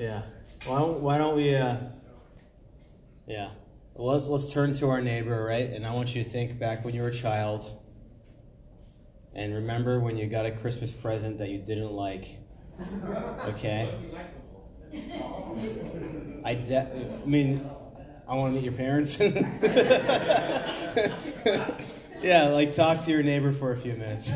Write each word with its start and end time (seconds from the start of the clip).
Yeah. 0.00 0.22
Why 0.64 0.78
don't, 0.78 1.02
why 1.02 1.18
don't 1.18 1.36
we? 1.36 1.54
Uh, 1.54 1.76
yeah. 3.26 3.50
Well, 3.94 4.14
let's 4.14 4.28
let's 4.28 4.50
turn 4.50 4.72
to 4.74 4.88
our 4.88 5.02
neighbor, 5.02 5.44
right? 5.44 5.68
And 5.68 5.86
I 5.86 5.92
want 5.92 6.14
you 6.14 6.24
to 6.24 6.28
think 6.28 6.58
back 6.58 6.86
when 6.86 6.94
you 6.94 7.02
were 7.02 7.08
a 7.08 7.12
child, 7.12 7.70
and 9.34 9.54
remember 9.54 10.00
when 10.00 10.16
you 10.16 10.26
got 10.26 10.46
a 10.46 10.52
Christmas 10.52 10.90
present 10.90 11.36
that 11.36 11.50
you 11.50 11.58
didn't 11.58 11.92
like. 11.92 12.28
Okay. 13.46 13.94
I 16.44 16.54
de- 16.54 17.20
I 17.22 17.26
mean, 17.26 17.70
I 18.26 18.34
want 18.34 18.54
to 18.54 18.60
meet 18.60 18.64
your 18.64 18.72
parents. 18.72 19.20
yeah, 22.22 22.48
like 22.48 22.72
talk 22.72 23.00
to 23.02 23.10
your 23.10 23.22
neighbor 23.22 23.52
for 23.52 23.72
a 23.72 23.76
few 23.76 23.92
minutes. 23.92 24.32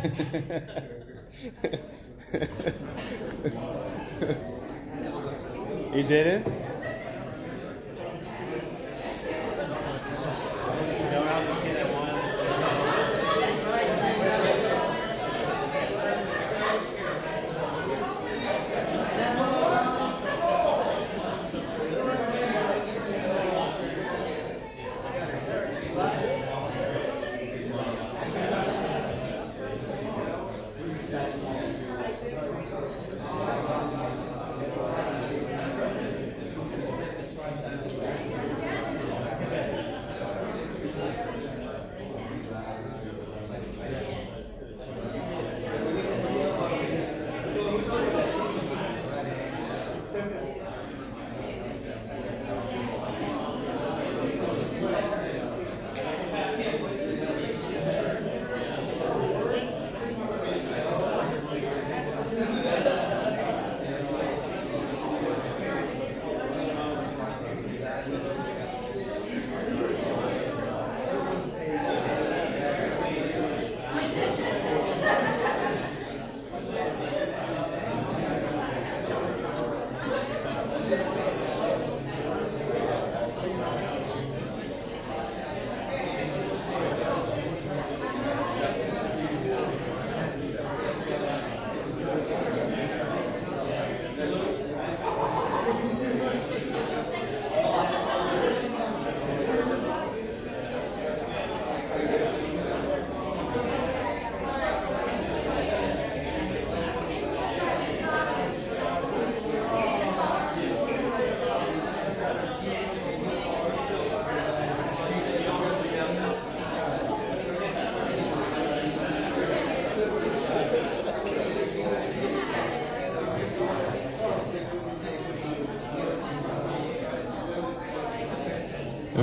you 5.94 6.02
didn't? 6.02 6.63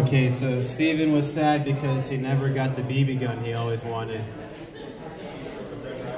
Okay, 0.01 0.31
so 0.31 0.59
Stephen 0.61 1.11
was 1.11 1.31
sad 1.31 1.63
because 1.63 2.09
he 2.09 2.17
never 2.17 2.49
got 2.49 2.73
the 2.73 2.81
BB 2.81 3.19
gun 3.19 3.37
he 3.43 3.53
always 3.53 3.83
wanted. 3.85 4.19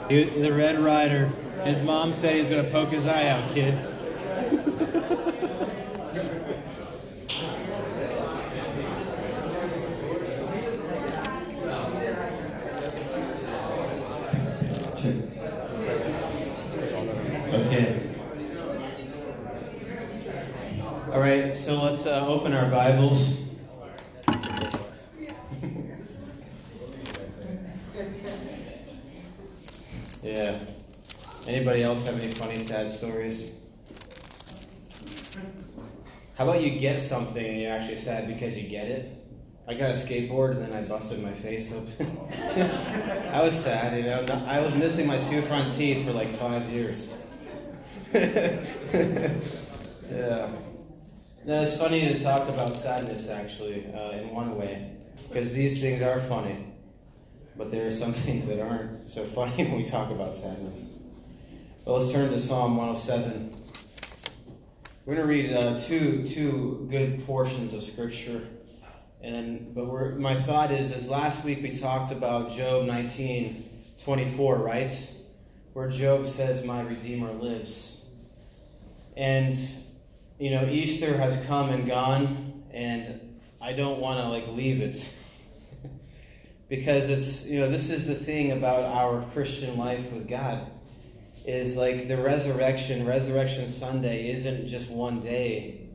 He, 0.07 0.23
the 0.23 0.53
Red 0.53 0.79
Ryder. 0.79 1.25
His 1.65 1.81
mom 1.81 2.13
said 2.13 2.35
he 2.35 2.39
was 2.39 2.49
going 2.49 2.63
to 2.63 2.71
poke 2.71 2.91
his 2.91 3.05
eye 3.05 3.27
out, 3.27 3.49
kid. 3.49 3.73
okay. 17.53 18.09
All 21.11 21.19
right, 21.19 21.53
so 21.53 21.83
let's 21.83 22.05
uh, 22.05 22.25
open 22.25 22.53
our 22.53 22.71
Bibles. 22.71 23.43
Yeah. 30.23 30.57
Anybody 31.47 31.83
else 31.83 32.07
have 32.07 32.17
any 32.17 32.31
funny, 32.31 32.57
sad 32.57 32.89
stories? 32.89 33.59
How 36.37 36.45
about 36.45 36.52
you 36.63 36.79
get 36.79 36.99
something 36.99 37.45
and 37.45 37.59
you're 37.59 37.71
actually 37.71 37.95
sad 37.95 38.27
because 38.27 38.57
you 38.57 38.67
get 38.67 38.87
it? 38.87 39.13
I 39.67 39.73
got 39.75 39.89
a 39.91 39.93
skateboard 39.93 40.51
and 40.51 40.61
then 40.61 40.73
I 40.73 40.81
busted 40.81 41.23
my 41.23 41.31
face 41.31 41.73
open. 41.73 42.17
I 43.31 43.41
was 43.41 43.53
sad, 43.53 43.97
you 43.97 44.03
know. 44.03 44.25
I 44.45 44.59
was 44.59 44.75
missing 44.75 45.07
my 45.07 45.17
two 45.19 45.41
front 45.41 45.71
teeth 45.71 46.05
for 46.05 46.11
like 46.11 46.29
five 46.29 46.63
years. 46.69 47.17
yeah. 48.13 48.59
No, 51.45 51.61
it's 51.61 51.77
funny 51.77 52.01
to 52.13 52.19
talk 52.19 52.47
about 52.49 52.73
sadness 52.73 53.29
actually, 53.29 53.85
uh, 53.93 54.11
in 54.11 54.29
one 54.29 54.57
way, 54.57 54.91
because 55.29 55.53
these 55.53 55.81
things 55.81 56.01
are 56.01 56.19
funny. 56.19 56.67
But 57.57 57.71
there 57.71 57.87
are 57.87 57.91
some 57.91 58.13
things 58.25 58.47
that 58.47 58.59
aren't 58.59 59.09
so 59.09 59.23
funny 59.23 59.63
when 59.63 59.77
we 59.77 59.83
talk 59.83 60.11
about 60.11 60.35
sadness. 60.35 60.97
Well, 61.85 61.97
let's 61.99 62.11
turn 62.11 62.29
to 62.31 62.39
Psalm 62.39 62.77
107. 62.77 63.62
We're 65.05 65.15
going 65.15 65.27
to 65.27 65.33
read 65.33 65.53
uh, 65.53 65.77
two 65.79 66.23
two 66.25 66.87
good 66.89 67.25
portions 67.25 67.73
of 67.73 67.83
Scripture, 67.83 68.41
and 69.21 69.75
but 69.75 69.87
we're, 69.87 70.15
my 70.15 70.33
thought 70.33 70.71
is, 70.71 70.93
is 70.93 71.09
last 71.09 71.43
week 71.43 71.61
we 71.61 71.77
talked 71.77 72.13
about 72.13 72.51
Job 72.51 72.85
19, 72.85 73.69
24, 74.01 74.55
right, 74.59 75.13
where 75.73 75.89
Job 75.89 76.25
says, 76.25 76.63
"My 76.63 76.83
Redeemer 76.83 77.33
lives," 77.33 78.11
and 79.17 79.53
you 80.39 80.51
know 80.51 80.65
Easter 80.67 81.17
has 81.17 81.45
come 81.47 81.71
and 81.71 81.85
gone, 81.85 82.63
and 82.71 83.41
I 83.61 83.73
don't 83.73 83.99
want 83.99 84.21
to 84.21 84.29
like 84.29 84.47
leave 84.47 84.81
it. 84.81 85.17
Because 86.69 87.09
it's 87.09 87.47
you 87.47 87.59
know 87.59 87.69
this 87.69 87.91
is 87.91 88.07
the 88.07 88.15
thing 88.15 88.53
about 88.53 88.85
our 88.85 89.21
Christian 89.33 89.77
life 89.77 90.11
with 90.13 90.29
God 90.29 90.65
is 91.45 91.75
like 91.75 92.07
the 92.07 92.17
resurrection 92.17 93.05
resurrection 93.05 93.67
Sunday 93.67 94.29
isn't 94.31 94.67
just 94.67 94.91
one 94.91 95.19
day 95.19 95.89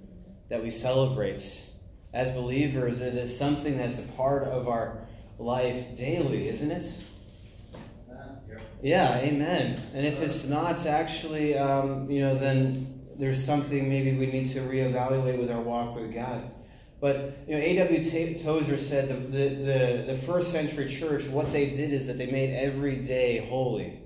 that 0.48 0.62
we 0.62 0.70
celebrate 0.70 1.70
as 2.12 2.30
believers 2.32 3.00
it 3.00 3.14
is 3.14 3.36
something 3.36 3.76
that's 3.76 3.98
a 3.98 4.08
part 4.12 4.44
of 4.44 4.68
our 4.68 4.98
life 5.38 5.96
daily 5.96 6.48
isn't 6.48 6.70
it 6.70 7.04
yeah 8.82 9.18
amen 9.18 9.80
and 9.94 10.06
if 10.06 10.20
it's 10.20 10.48
not 10.48 10.86
actually 10.86 11.56
um, 11.56 12.10
you 12.10 12.20
know 12.20 12.34
then 12.34 13.02
there's 13.18 13.42
something 13.42 13.88
maybe 13.88 14.16
we 14.16 14.26
need 14.26 14.48
to 14.48 14.60
reevaluate 14.60 15.38
with 15.38 15.50
our 15.50 15.60
walk 15.60 15.94
with 15.94 16.12
God 16.14 16.50
but 17.00 17.38
you 17.46 17.54
know, 17.54 17.60
A.W. 17.60 18.42
Tozer 18.42 18.76
said 18.76 19.08
the, 19.08 19.14
the, 19.14 19.48
the, 19.54 20.04
the, 20.08 20.18
first 20.18 20.50
century 20.50 20.88
church, 20.88 21.28
what 21.28 21.52
they 21.52 21.70
did 21.70 21.92
is 21.92 22.08
that 22.08 22.18
they 22.18 22.26
made 22.26 22.52
every 22.56 22.96
day 22.96 23.46
holy. 23.48 24.00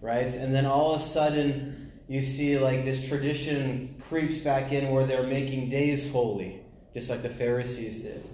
Right? 0.00 0.26
And 0.26 0.54
then 0.54 0.66
all 0.66 0.94
of 0.94 1.00
a 1.00 1.04
sudden, 1.04 1.90
you 2.08 2.22
see 2.22 2.58
like 2.58 2.84
this 2.84 3.08
tradition 3.08 3.94
creeps 4.08 4.38
back 4.38 4.72
in 4.72 4.90
where 4.90 5.04
they're 5.04 5.26
making 5.26 5.68
days 5.68 6.10
holy, 6.12 6.60
just 6.94 7.10
like 7.10 7.22
the 7.22 7.30
Pharisees 7.30 8.02
did. 8.02 8.24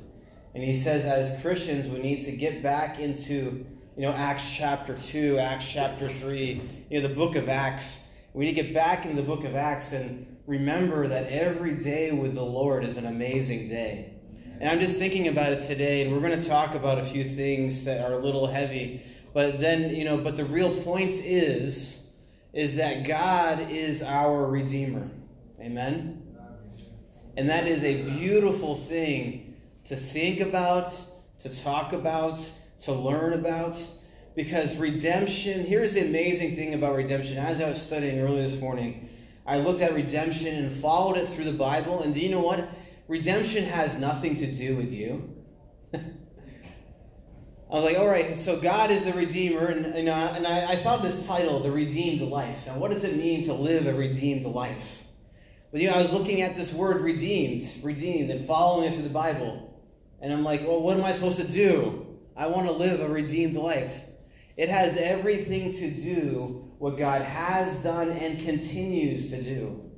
And 0.55 0.63
he 0.63 0.75
says, 0.75 1.05
as 1.05 1.41
Christians, 1.41 1.89
we 1.89 1.99
need 2.01 2.23
to 2.25 2.33
get 2.33 2.63
back 2.63 2.99
into, 2.99 3.65
you 3.97 4.03
know, 4.03 4.11
Acts 4.11 4.55
chapter 4.55 4.95
2, 4.95 5.39
Acts 5.39 5.71
chapter 5.71 6.09
3, 6.09 6.61
you 6.91 7.01
know, 7.01 7.09
the 7.09 7.15
book 7.15 7.37
of 7.37 7.49
Acts. 7.49 8.11
We 8.35 8.45
need 8.45 8.55
to 8.55 8.63
get 8.63 8.75
back 8.75 9.07
into 9.07 9.17
the 9.17 9.27
book 9.27 9.45
of 9.45 9.55
Acts 9.55 9.93
and 9.93 10.27
remember 10.47 11.09
that 11.09 11.31
every 11.31 11.77
day 11.77 12.13
with 12.13 12.35
the 12.35 12.45
Lord 12.45 12.85
is 12.85 12.99
an 12.99 13.07
amazing 13.07 13.69
day. 13.69 14.13
And 14.61 14.69
I'm 14.69 14.81
just 14.81 14.99
thinking 14.99 15.29
about 15.29 15.53
it 15.53 15.61
today, 15.61 16.03
and 16.03 16.13
we're 16.13 16.21
going 16.21 16.41
to 16.41 16.49
talk 16.49 16.75
about 16.75 16.99
a 16.99 17.05
few 17.05 17.25
things 17.25 17.85
that 17.85 18.05
are 18.09 18.13
a 18.13 18.19
little 18.19 18.47
heavy. 18.47 19.03
But 19.33 19.61
then, 19.61 19.95
you 19.95 20.05
know, 20.05 20.19
but 20.19 20.37
the 20.37 20.45
real 20.45 20.83
point 20.83 21.13
is, 21.13 22.15
is 22.53 22.77
that 22.77 23.07
God 23.07 23.71
is 23.71 24.03
our 24.03 24.47
Redeemer. 24.47 25.11
Amen? 25.61 26.23
And 27.37 27.49
that 27.49 27.67
is 27.67 27.83
a 27.83 28.03
beautiful 28.03 28.75
thing 28.75 29.55
to 29.85 29.97
think 29.97 30.41
about, 30.41 30.95
to 31.39 31.63
talk 31.63 31.93
about, 31.93 32.39
to 32.81 32.93
learn 32.93 33.33
about. 33.33 33.83
Because 34.35 34.77
redemption, 34.79 35.65
here's 35.65 35.95
the 35.95 36.01
amazing 36.01 36.57
thing 36.57 36.75
about 36.75 36.95
redemption. 36.97 37.39
As 37.39 37.61
I 37.61 37.69
was 37.69 37.81
studying 37.81 38.21
earlier 38.21 38.43
this 38.43 38.61
morning, 38.61 39.09
I 39.47 39.59
looked 39.59 39.81
at 39.81 39.95
redemption 39.95 40.55
and 40.55 40.73
followed 40.73 41.17
it 41.17 41.27
through 41.27 41.45
the 41.45 41.53
Bible. 41.53 42.03
And 42.03 42.15
do 42.15 42.21
you 42.21 42.31
know 42.31 42.43
what? 42.43 42.69
Redemption 43.09 43.65
has 43.65 43.99
nothing 43.99 44.37
to 44.37 44.47
do 44.47 44.77
with 44.77 44.93
you. 44.93 45.37
I 47.73 47.77
was 47.77 47.85
like, 47.85 47.99
all 47.99 48.07
right, 48.07 48.37
so 48.37 48.61
God 48.61 48.91
is 48.91 49.07
the 49.07 49.15
Redeemer, 49.15 49.69
and, 49.69 49.95
you 49.95 50.03
know, 50.03 50.13
and 50.13 50.47
I, 50.47 50.73
I 50.73 50.77
thought 50.83 51.03
this 51.03 51.27
title, 51.27 51.59
The 51.59 51.71
Redeemed 51.71 52.21
Life. 52.21 52.67
Now, 52.67 52.77
what 52.77 52.91
does 52.91 53.03
it 53.03 53.17
mean 53.17 53.43
to 53.45 53.55
live 53.55 53.87
a 53.87 53.95
redeemed 53.95 54.45
life? 54.45 55.05
But, 55.71 55.81
you 55.81 55.89
know, 55.89 55.95
I 55.95 55.99
was 56.03 56.13
looking 56.13 56.43
at 56.43 56.55
this 56.55 56.71
word 56.75 57.01
redeemed, 57.01 57.63
redeemed, 57.83 58.31
and 58.31 58.47
following 58.47 58.89
it 58.89 58.93
through 58.93 59.05
the 59.05 59.09
Bible. 59.09 59.83
And 60.21 60.35
I'm 60.35 60.45
like, 60.45 60.61
well, 60.61 60.83
what 60.83 60.99
am 60.99 61.05
I 61.05 61.13
supposed 61.13 61.41
to 61.41 61.51
do? 61.51 62.07
I 62.37 62.47
want 62.47 62.69
to 62.69 62.75
live 62.75 63.01
a 63.01 63.09
redeemed 63.09 63.55
life. 63.55 64.05
It 64.59 64.69
has 64.69 64.99
everything 64.99 65.73
to 65.73 65.91
do 65.91 66.71
what 66.79 66.99
God 66.99 67.23
has 67.23 67.83
done 67.83 68.11
and 68.11 68.39
continues 68.39 69.31
to 69.31 69.43
do. 69.43 69.92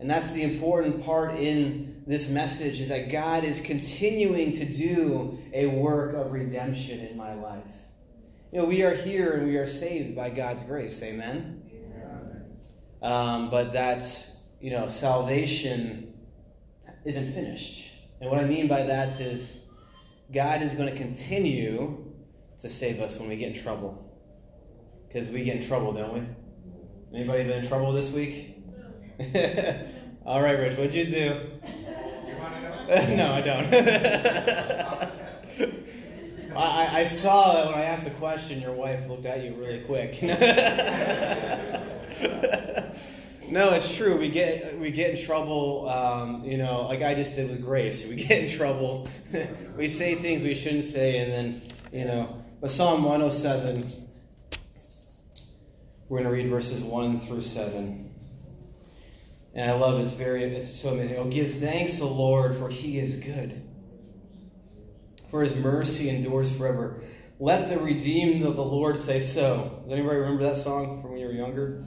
And 0.00 0.08
that's 0.08 0.32
the 0.32 0.42
important 0.42 1.04
part 1.04 1.32
in 1.32 2.02
this 2.06 2.30
message 2.30 2.80
is 2.80 2.88
that 2.88 3.10
God 3.10 3.42
is 3.42 3.60
continuing 3.60 4.52
to 4.52 4.64
do 4.64 5.36
a 5.52 5.66
work 5.66 6.14
of 6.14 6.32
redemption 6.32 7.00
in 7.00 7.16
my 7.16 7.34
life. 7.34 7.64
You 8.52 8.60
know, 8.60 8.64
we 8.64 8.82
are 8.82 8.94
here 8.94 9.32
and 9.32 9.46
we 9.46 9.56
are 9.56 9.66
saved 9.66 10.14
by 10.14 10.30
God's 10.30 10.62
grace. 10.62 11.02
Amen. 11.02 11.62
Um, 13.02 13.50
but 13.50 13.72
that, 13.72 14.04
you 14.60 14.70
know, 14.70 14.88
salvation 14.88 16.14
isn't 17.04 17.32
finished. 17.32 17.92
And 18.20 18.30
what 18.30 18.40
I 18.40 18.44
mean 18.44 18.68
by 18.68 18.82
that 18.84 19.20
is 19.20 19.68
God 20.32 20.62
is 20.62 20.74
going 20.74 20.90
to 20.90 20.96
continue 20.96 22.04
to 22.58 22.68
save 22.68 23.00
us 23.00 23.18
when 23.18 23.28
we 23.28 23.36
get 23.36 23.56
in 23.56 23.62
trouble. 23.62 24.04
Because 25.06 25.30
we 25.30 25.42
get 25.42 25.56
in 25.56 25.62
trouble, 25.62 25.92
don't 25.92 26.12
we? 26.12 27.18
Anybody 27.18 27.44
been 27.44 27.62
in 27.62 27.66
trouble 27.66 27.92
this 27.92 28.12
week? 28.12 28.57
All 30.24 30.40
right, 30.40 30.56
Rich, 30.56 30.76
what'd 30.76 30.94
you 30.94 31.04
do? 31.04 31.16
You 31.16 31.34
want 32.38 32.54
to 32.54 32.60
know? 32.60 32.86
no, 33.16 33.32
I 33.32 33.40
don't. 33.40 33.66
I, 36.56 37.00
I 37.00 37.04
saw 37.04 37.54
that 37.54 37.66
when 37.66 37.74
I 37.74 37.82
asked 37.82 38.04
the 38.04 38.12
question, 38.12 38.60
your 38.60 38.70
wife 38.72 39.08
looked 39.08 39.26
at 39.26 39.42
you 39.42 39.54
really 39.54 39.80
quick. 39.80 40.22
no, 40.22 40.36
it's 43.72 43.96
true. 43.96 44.16
We 44.16 44.28
get 44.28 44.78
we 44.78 44.92
get 44.92 45.10
in 45.10 45.16
trouble. 45.16 45.88
Um, 45.88 46.44
you 46.44 46.56
know, 46.56 46.82
like 46.82 47.02
I 47.02 47.14
just 47.14 47.34
did 47.34 47.50
with 47.50 47.64
Grace. 47.64 48.08
We 48.08 48.14
get 48.24 48.44
in 48.44 48.50
trouble. 48.50 49.08
we 49.76 49.88
say 49.88 50.14
things 50.14 50.44
we 50.44 50.54
shouldn't 50.54 50.84
say, 50.84 51.18
and 51.18 51.32
then 51.32 51.60
you 51.92 52.04
know. 52.04 52.32
But 52.60 52.70
Psalm 52.70 53.02
107. 53.02 53.84
We're 56.08 56.22
going 56.22 56.30
to 56.30 56.34
read 56.34 56.48
verses 56.48 56.82
1 56.82 57.18
through 57.18 57.42
7. 57.42 58.07
And 59.58 59.68
I 59.68 59.74
love 59.74 59.98
it. 59.98 60.04
It's 60.04 60.14
very, 60.14 60.44
it's 60.44 60.72
so 60.72 60.90
amazing. 60.90 61.16
Oh, 61.16 61.24
give 61.24 61.52
thanks, 61.52 61.94
to 61.94 62.02
the 62.02 62.06
Lord, 62.06 62.54
for 62.54 62.68
he 62.68 63.00
is 63.00 63.16
good. 63.16 63.60
For 65.32 65.42
his 65.42 65.56
mercy 65.56 66.10
endures 66.10 66.56
forever. 66.56 67.00
Let 67.40 67.68
the 67.68 67.80
redeemed 67.80 68.44
of 68.44 68.54
the 68.54 68.64
Lord 68.64 69.00
say 69.00 69.18
so. 69.18 69.82
Does 69.82 69.92
anybody 69.92 70.18
remember 70.18 70.44
that 70.44 70.58
song 70.58 71.02
from 71.02 71.10
when 71.10 71.18
you 71.18 71.26
were 71.26 71.32
younger? 71.32 71.84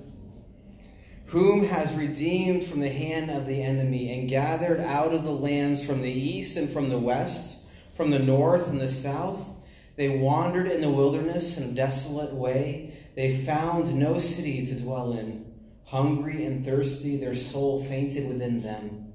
Whom 1.28 1.64
has 1.64 1.96
redeemed 1.96 2.66
from 2.66 2.82
the 2.82 2.90
hand 2.90 3.32
of 3.32 3.48
the 3.48 3.64
enemy 3.64 4.20
and 4.20 4.30
gathered 4.30 4.82
out 4.82 5.14
of 5.14 5.24
the 5.24 5.32
lands 5.32 5.82
from 5.82 6.02
the 6.02 6.12
east 6.12 6.58
and 6.58 6.70
from 6.70 6.90
the 6.90 7.00
west, 7.00 7.70
from 7.96 8.12
the 8.12 8.20
north 8.20 8.68
and 8.68 8.82
the 8.82 8.90
south. 8.90 9.48
They 9.96 10.10
wandered 10.10 10.70
in 10.70 10.82
the 10.82 10.92
wilderness 10.92 11.58
in 11.58 11.70
a 11.70 11.74
desolate 11.74 12.34
way. 12.34 12.98
They 13.16 13.38
found 13.46 13.96
no 13.96 14.20
city 14.20 14.66
to 14.66 14.76
dwell 14.76 15.14
in. 15.14 15.51
Hungry 15.86 16.46
and 16.46 16.66
thirsty, 16.66 17.18
their 17.18 17.36
soul 17.36 17.84
fainted 17.86 18.28
within 18.28 18.62
them. 18.62 19.14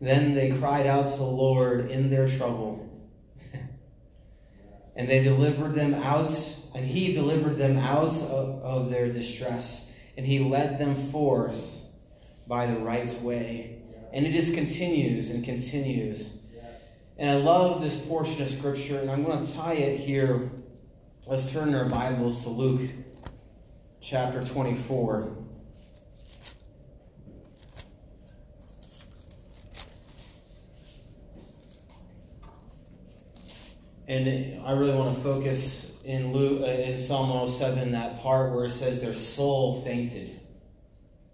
Then 0.00 0.34
they 0.34 0.52
cried 0.52 0.86
out 0.86 1.08
to 1.08 1.16
the 1.16 1.24
Lord 1.24 1.90
in 1.90 2.08
their 2.08 2.28
trouble. 2.28 2.88
and 4.96 5.08
they 5.08 5.20
delivered 5.20 5.72
them 5.72 5.94
out, 5.94 6.28
and 6.74 6.86
he 6.86 7.12
delivered 7.12 7.56
them 7.56 7.78
out 7.78 8.12
of, 8.22 8.62
of 8.62 8.90
their 8.90 9.10
distress, 9.10 9.92
and 10.16 10.24
he 10.24 10.38
led 10.38 10.78
them 10.78 10.94
forth 10.94 11.84
by 12.46 12.66
the 12.66 12.78
right 12.80 13.10
way. 13.22 13.78
And 14.12 14.26
it 14.26 14.32
just 14.32 14.54
continues 14.54 15.30
and 15.30 15.44
continues. 15.44 16.38
And 17.18 17.28
I 17.28 17.34
love 17.34 17.80
this 17.80 18.06
portion 18.06 18.42
of 18.42 18.48
Scripture, 18.48 19.00
and 19.00 19.10
I'm 19.10 19.24
going 19.24 19.44
to 19.44 19.52
tie 19.52 19.74
it 19.74 19.98
here. 19.98 20.50
Let's 21.26 21.52
turn 21.52 21.74
our 21.74 21.84
Bibles 21.84 22.44
to 22.44 22.50
Luke 22.50 22.80
chapter 24.00 24.42
24. 24.42 25.37
And 34.08 34.64
I 34.64 34.72
really 34.72 34.94
want 34.94 35.14
to 35.14 35.22
focus 35.22 36.02
in 36.02 36.32
Luke, 36.32 36.62
uh, 36.62 36.64
in 36.64 36.98
Psalm 36.98 37.28
107, 37.28 37.92
that 37.92 38.18
part 38.20 38.54
where 38.54 38.64
it 38.64 38.70
says 38.70 39.02
their 39.02 39.12
soul 39.12 39.82
fainted. 39.82 40.30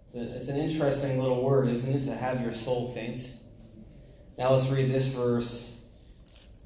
It's, 0.07 0.15
a, 0.15 0.21
it's 0.35 0.49
an 0.49 0.57
interesting 0.57 1.17
little 1.17 1.41
word, 1.41 1.69
isn't 1.69 2.01
it, 2.01 2.05
to 2.05 2.13
have 2.13 2.41
your 2.41 2.51
soul 2.51 2.91
faint? 2.91 3.31
Now 4.37 4.51
let's 4.51 4.69
read 4.69 4.91
this 4.91 5.07
verse 5.07 5.87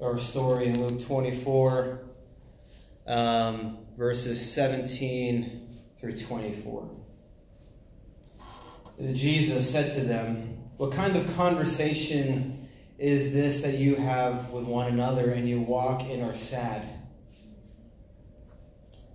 or 0.00 0.18
story 0.18 0.66
in 0.66 0.84
Luke 0.84 1.00
24, 1.00 2.00
um, 3.06 3.78
verses 3.96 4.52
17 4.52 5.68
through 6.00 6.16
24. 6.16 6.90
Jesus 9.12 9.70
said 9.70 9.94
to 9.94 10.00
them, 10.00 10.58
What 10.76 10.90
kind 10.90 11.14
of 11.16 11.32
conversation 11.36 12.59
is 13.00 13.32
this 13.32 13.62
that 13.62 13.78
you 13.78 13.96
have 13.96 14.52
with 14.52 14.64
one 14.64 14.88
another 14.88 15.30
and 15.30 15.48
you 15.48 15.58
walk 15.58 16.02
and 16.02 16.22
are 16.22 16.34
sad? 16.34 16.86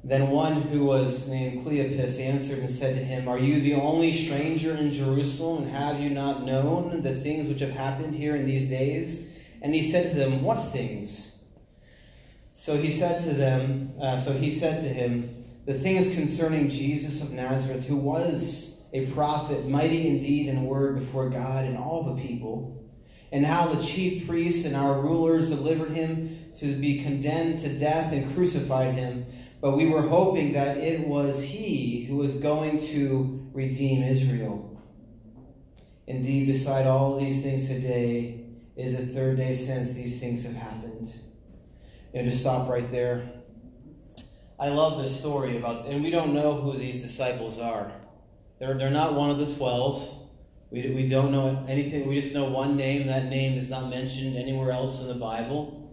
Then 0.03 0.31
one 0.31 0.53
who 0.53 0.85
was 0.85 1.29
named 1.29 1.63
Cleopas 1.63 2.19
answered 2.19 2.59
and 2.59 2.69
said 2.69 2.95
to 2.95 3.03
him, 3.03 3.27
Are 3.27 3.37
you 3.37 3.59
the 3.61 3.75
only 3.75 4.11
stranger 4.11 4.75
in 4.75 4.91
Jerusalem, 4.91 5.63
and 5.63 5.71
have 5.71 5.99
you 5.99 6.09
not 6.09 6.43
known 6.43 7.03
the 7.03 7.13
things 7.13 7.47
which 7.47 7.59
have 7.59 7.71
happened 7.71 8.15
here 8.15 8.35
in 8.35 8.47
these 8.47 8.69
days? 8.69 9.37
And 9.61 9.73
he 9.73 9.83
said 9.83 10.11
to 10.11 10.15
them, 10.17 10.41
What 10.41 10.57
things? 10.57 11.43
So 12.55 12.77
he 12.77 12.89
said 12.89 13.21
to 13.23 13.33
them, 13.33 13.93
uh, 14.01 14.17
so 14.17 14.31
he 14.31 14.49
said 14.49 14.79
to 14.79 14.87
him, 14.87 15.43
The 15.65 15.73
things 15.75 16.15
concerning 16.15 16.69
Jesus 16.69 17.21
of 17.21 17.33
Nazareth, 17.33 17.85
who 17.85 17.97
was 17.97 18.87
a 18.93 19.05
prophet, 19.07 19.67
mighty 19.67 20.07
indeed 20.07 20.47
in 20.47 20.65
word 20.65 20.95
before 20.95 21.29
God 21.29 21.65
and 21.65 21.77
all 21.77 22.01
the 22.01 22.21
people 22.21 22.81
and 23.31 23.45
how 23.45 23.67
the 23.67 23.83
chief 23.83 24.27
priests 24.27 24.65
and 24.65 24.75
our 24.75 25.01
rulers 25.01 25.49
delivered 25.49 25.91
him 25.91 26.29
to 26.59 26.75
be 26.75 27.01
condemned 27.03 27.59
to 27.59 27.77
death 27.77 28.13
and 28.13 28.33
crucified 28.33 28.93
him. 28.93 29.25
But 29.61 29.77
we 29.77 29.87
were 29.87 30.01
hoping 30.01 30.53
that 30.53 30.77
it 30.77 31.07
was 31.07 31.41
he 31.41 32.05
who 32.05 32.17
was 32.17 32.35
going 32.35 32.77
to 32.77 33.49
redeem 33.53 34.03
Israel. 34.03 34.81
Indeed, 36.07 36.47
beside 36.47 36.85
all 36.85 37.17
these 37.17 37.41
things 37.41 37.67
today 37.67 38.45
is 38.75 38.95
the 38.95 39.05
third 39.05 39.37
day 39.37 39.55
since 39.55 39.93
these 39.93 40.19
things 40.19 40.43
have 40.43 40.55
happened. 40.55 41.13
Know, 42.13 42.23
to 42.23 42.31
stop 42.31 42.69
right 42.69 42.89
there. 42.91 43.29
I 44.57 44.69
love 44.69 45.01
this 45.01 45.19
story 45.19 45.57
about, 45.57 45.85
and 45.87 46.01
we 46.01 46.09
don't 46.09 46.33
know 46.33 46.53
who 46.53 46.77
these 46.77 47.01
disciples 47.01 47.59
are. 47.59 47.91
They're, 48.57 48.77
they're 48.77 48.89
not 48.89 49.15
one 49.15 49.29
of 49.29 49.37
the 49.37 49.53
twelve. 49.53 50.24
We, 50.75 50.89
we 50.89 51.07
don't 51.07 51.31
know 51.31 51.65
anything. 51.69 52.05
We 52.05 52.19
just 52.19 52.33
know 52.33 52.49
one 52.49 52.75
name. 52.75 53.07
That 53.07 53.27
name 53.27 53.57
is 53.57 53.69
not 53.69 53.89
mentioned 53.89 54.35
anywhere 54.35 54.71
else 54.71 55.01
in 55.01 55.07
the 55.07 55.13
Bible. 55.13 55.89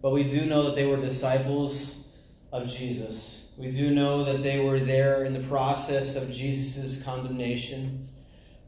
But 0.00 0.12
we 0.12 0.22
do 0.22 0.46
know 0.46 0.62
that 0.66 0.76
they 0.76 0.86
were 0.86 0.98
disciples 0.98 2.14
of 2.52 2.68
Jesus. 2.68 3.56
We 3.58 3.72
do 3.72 3.90
know 3.90 4.22
that 4.22 4.44
they 4.44 4.64
were 4.64 4.78
there 4.78 5.24
in 5.24 5.32
the 5.32 5.40
process 5.40 6.14
of 6.14 6.30
Jesus' 6.30 7.02
condemnation. 7.02 8.04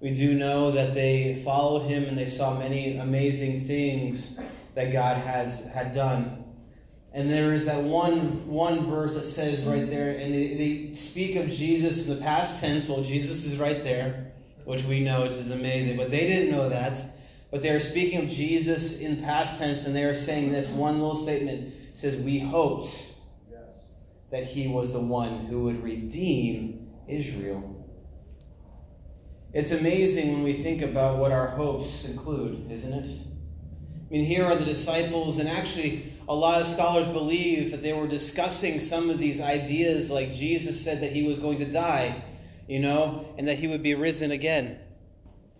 We 0.00 0.10
do 0.10 0.34
know 0.34 0.72
that 0.72 0.94
they 0.94 1.40
followed 1.44 1.84
him 1.84 2.06
and 2.06 2.18
they 2.18 2.26
saw 2.26 2.58
many 2.58 2.96
amazing 2.96 3.60
things 3.60 4.40
that 4.74 4.90
God 4.90 5.16
has 5.18 5.64
had 5.66 5.94
done. 5.94 6.44
And 7.14 7.30
there 7.30 7.52
is 7.52 7.66
that 7.66 7.84
one 7.84 8.48
one 8.48 8.84
verse 8.86 9.14
that 9.14 9.22
says 9.22 9.62
right 9.62 9.88
there, 9.88 10.10
and 10.10 10.34
they, 10.34 10.54
they 10.54 10.92
speak 10.92 11.36
of 11.36 11.48
Jesus 11.48 12.08
in 12.08 12.16
the 12.16 12.20
past 12.20 12.60
tense. 12.60 12.88
Well, 12.88 13.04
Jesus 13.04 13.44
is 13.44 13.58
right 13.58 13.84
there 13.84 14.32
which 14.64 14.84
we 14.84 15.00
know 15.00 15.24
is 15.24 15.50
amazing. 15.50 15.96
But 15.96 16.10
they 16.10 16.26
didn't 16.26 16.50
know 16.50 16.68
that. 16.68 16.98
But 17.50 17.62
they 17.62 17.70
are 17.70 17.80
speaking 17.80 18.24
of 18.24 18.30
Jesus 18.30 19.00
in 19.00 19.22
past 19.22 19.58
tense, 19.58 19.84
and 19.84 19.94
they 19.94 20.04
are 20.04 20.14
saying 20.14 20.52
this 20.52 20.70
one 20.70 21.00
little 21.00 21.14
statement 21.14 21.74
it 21.92 21.98
says, 21.98 22.16
We 22.16 22.38
hoped 22.38 23.12
that 24.30 24.46
he 24.46 24.66
was 24.66 24.94
the 24.94 25.00
one 25.00 25.46
who 25.46 25.64
would 25.64 25.82
redeem 25.82 26.90
Israel. 27.06 27.86
It's 29.52 29.72
amazing 29.72 30.32
when 30.32 30.42
we 30.42 30.54
think 30.54 30.80
about 30.80 31.18
what 31.18 31.30
our 31.30 31.48
hopes 31.48 32.08
include, 32.08 32.70
isn't 32.70 32.92
it? 32.92 33.06
I 33.06 34.12
mean, 34.12 34.24
here 34.24 34.44
are 34.46 34.56
the 34.56 34.64
disciples, 34.64 35.36
and 35.38 35.46
actually, 35.46 36.04
a 36.26 36.34
lot 36.34 36.62
of 36.62 36.66
scholars 36.66 37.06
believe 37.06 37.70
that 37.70 37.82
they 37.82 37.92
were 37.92 38.08
discussing 38.08 38.80
some 38.80 39.10
of 39.10 39.18
these 39.18 39.40
ideas, 39.40 40.10
like 40.10 40.32
Jesus 40.32 40.82
said 40.82 41.02
that 41.02 41.12
he 41.12 41.24
was 41.24 41.38
going 41.38 41.58
to 41.58 41.66
die, 41.66 42.22
you 42.72 42.78
know, 42.78 43.26
and 43.36 43.48
that 43.48 43.58
he 43.58 43.68
would 43.68 43.82
be 43.82 43.94
risen 43.94 44.30
again, 44.30 44.78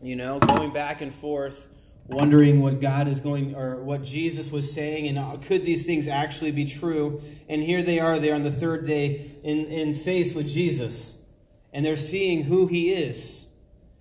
you 0.01 0.17
know, 0.17 0.39
going 0.39 0.73
back 0.73 1.03
and 1.03 1.13
forth, 1.13 1.69
wondering 2.07 2.63
what 2.63 2.81
God 2.81 3.07
is 3.07 3.21
going, 3.21 3.55
or 3.55 3.83
what 3.83 4.03
Jesus 4.03 4.51
was 4.51 4.73
saying, 4.73 5.09
and 5.09 5.19
uh, 5.19 5.37
could 5.43 5.63
these 5.63 5.85
things 5.85 6.09
actually 6.09 6.53
be 6.53 6.65
true? 6.65 7.21
And 7.51 7.63
here 7.63 7.83
they 7.83 8.01
are, 8.01 8.19
they're 8.19 8.35
on 8.35 8.45
the 8.45 8.51
third 8.51 8.87
day 8.87 9.31
in, 9.45 9.67
in 9.67 9.93
face 9.93 10.35
with 10.35 10.49
Jesus, 10.49 11.29
and 11.75 11.85
they're 11.85 11.99
seeing 11.99 12.45
who 12.45 12.67
he 12.67 12.89
is 12.89 13.59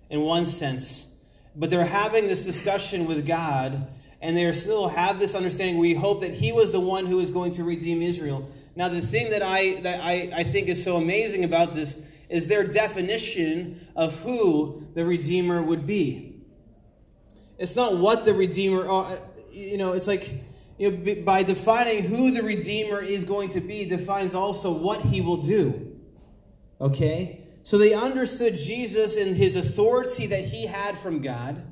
in 0.08 0.22
one 0.22 0.46
sense, 0.46 1.22
but 1.54 1.68
they're 1.68 1.84
having 1.84 2.26
this 2.26 2.46
discussion 2.46 3.06
with 3.06 3.26
God, 3.26 3.88
and 4.22 4.34
they 4.34 4.50
still 4.52 4.88
have 4.88 5.18
this 5.18 5.34
understanding. 5.34 5.76
We 5.76 5.92
hope 5.92 6.20
that 6.20 6.32
He 6.32 6.52
was 6.52 6.72
the 6.72 6.80
one 6.80 7.04
who 7.04 7.20
is 7.20 7.30
going 7.30 7.52
to 7.52 7.64
redeem 7.64 8.00
Israel. 8.00 8.48
Now, 8.74 8.88
the 8.88 9.02
thing 9.02 9.28
that 9.30 9.42
I 9.42 9.80
that 9.80 10.00
I, 10.00 10.30
I 10.34 10.44
think 10.44 10.68
is 10.68 10.82
so 10.82 10.96
amazing 10.96 11.44
about 11.44 11.72
this 11.72 12.11
is 12.32 12.48
their 12.48 12.66
definition 12.66 13.78
of 13.94 14.18
who 14.20 14.86
the 14.94 15.04
Redeemer 15.04 15.62
would 15.62 15.86
be. 15.86 16.40
It's 17.58 17.76
not 17.76 17.98
what 17.98 18.24
the 18.24 18.34
Redeemer, 18.34 18.84
you 19.52 19.78
know, 19.78 19.92
it's 19.92 20.08
like 20.08 20.30
you 20.78 20.90
know, 20.90 21.22
by 21.22 21.42
defining 21.42 22.02
who 22.02 22.32
the 22.32 22.42
Redeemer 22.42 23.00
is 23.00 23.24
going 23.24 23.50
to 23.50 23.60
be, 23.60 23.84
defines 23.84 24.34
also 24.34 24.72
what 24.72 25.00
He 25.00 25.20
will 25.20 25.36
do. 25.36 25.96
Okay? 26.80 27.42
So 27.62 27.78
they 27.78 27.94
understood 27.94 28.56
Jesus 28.56 29.16
and 29.16 29.36
his 29.36 29.54
authority 29.54 30.26
that 30.26 30.44
he 30.44 30.66
had 30.66 30.98
from 30.98 31.20
God. 31.20 31.62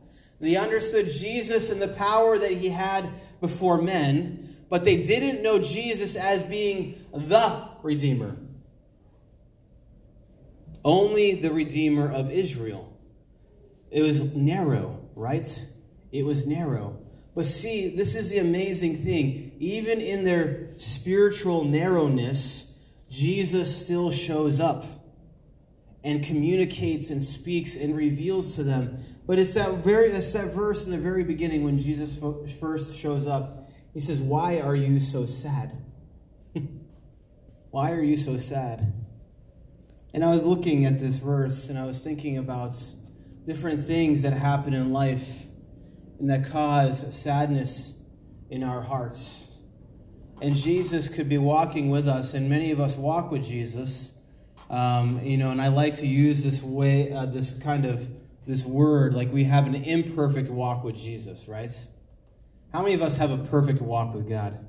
They 0.40 0.56
understood 0.56 1.10
Jesus 1.10 1.70
and 1.70 1.82
the 1.82 1.88
power 1.88 2.38
that 2.38 2.52
he 2.52 2.68
had 2.68 3.08
before 3.40 3.82
men, 3.82 4.56
but 4.68 4.84
they 4.84 5.02
didn't 5.02 5.42
know 5.42 5.58
Jesus 5.58 6.14
as 6.14 6.42
being 6.44 6.94
the 7.12 7.68
Redeemer. 7.82 8.36
Only 10.84 11.34
the 11.34 11.52
Redeemer 11.52 12.10
of 12.10 12.30
Israel. 12.30 12.96
It 13.90 14.02
was 14.02 14.34
narrow, 14.34 15.00
right? 15.14 15.66
It 16.12 16.24
was 16.24 16.46
narrow. 16.46 16.98
But 17.34 17.46
see, 17.46 17.94
this 17.94 18.16
is 18.16 18.30
the 18.30 18.38
amazing 18.38 18.96
thing. 18.96 19.52
Even 19.58 20.00
in 20.00 20.24
their 20.24 20.66
spiritual 20.76 21.64
narrowness, 21.64 22.88
Jesus 23.10 23.84
still 23.84 24.10
shows 24.10 24.60
up 24.60 24.84
and 26.02 26.24
communicates 26.24 27.10
and 27.10 27.22
speaks 27.22 27.76
and 27.76 27.96
reveals 27.96 28.56
to 28.56 28.62
them. 28.62 28.96
But 29.26 29.38
it's 29.38 29.54
that 29.54 29.72
very 29.84 30.10
that's 30.10 30.32
that 30.32 30.52
verse 30.52 30.86
in 30.86 30.92
the 30.92 30.98
very 30.98 31.24
beginning 31.24 31.62
when 31.62 31.78
Jesus 31.78 32.18
first 32.58 32.96
shows 32.96 33.26
up. 33.26 33.64
He 33.92 34.00
says, 34.00 34.20
"Why 34.20 34.60
are 34.60 34.74
you 34.74 34.98
so 34.98 35.26
sad? 35.26 35.72
Why 37.70 37.92
are 37.92 38.02
you 38.02 38.16
so 38.16 38.36
sad?" 38.36 38.92
And 40.12 40.24
I 40.24 40.30
was 40.30 40.46
looking 40.46 40.84
at 40.84 40.98
this 40.98 41.16
verse 41.16 41.68
and 41.68 41.78
I 41.78 41.86
was 41.86 42.02
thinking 42.02 42.38
about 42.38 42.76
different 43.46 43.80
things 43.80 44.22
that 44.22 44.32
happen 44.32 44.74
in 44.74 44.92
life 44.92 45.44
and 46.18 46.28
that 46.30 46.46
cause 46.50 47.14
sadness 47.14 48.02
in 48.50 48.62
our 48.62 48.80
hearts. 48.80 49.60
And 50.42 50.54
Jesus 50.54 51.08
could 51.08 51.28
be 51.28 51.38
walking 51.38 51.90
with 51.90 52.08
us, 52.08 52.32
and 52.32 52.48
many 52.48 52.70
of 52.70 52.80
us 52.80 52.96
walk 52.96 53.30
with 53.30 53.44
Jesus 53.44 54.20
um, 54.70 55.20
you 55.24 55.36
know, 55.36 55.50
and 55.50 55.60
I 55.60 55.66
like 55.68 55.96
to 55.96 56.06
use 56.06 56.44
this 56.44 56.62
way, 56.62 57.12
uh, 57.12 57.26
this 57.26 57.60
kind 57.60 57.84
of 57.84 58.08
this 58.46 58.64
word, 58.64 59.14
like 59.14 59.30
we 59.32 59.44
have 59.44 59.66
an 59.66 59.74
imperfect 59.74 60.48
walk 60.48 60.84
with 60.84 60.96
Jesus, 60.96 61.48
right? 61.48 61.70
How 62.72 62.82
many 62.82 62.94
of 62.94 63.02
us 63.02 63.16
have 63.16 63.32
a 63.32 63.38
perfect 63.48 63.82
walk 63.82 64.14
with 64.14 64.28
God? 64.28 64.64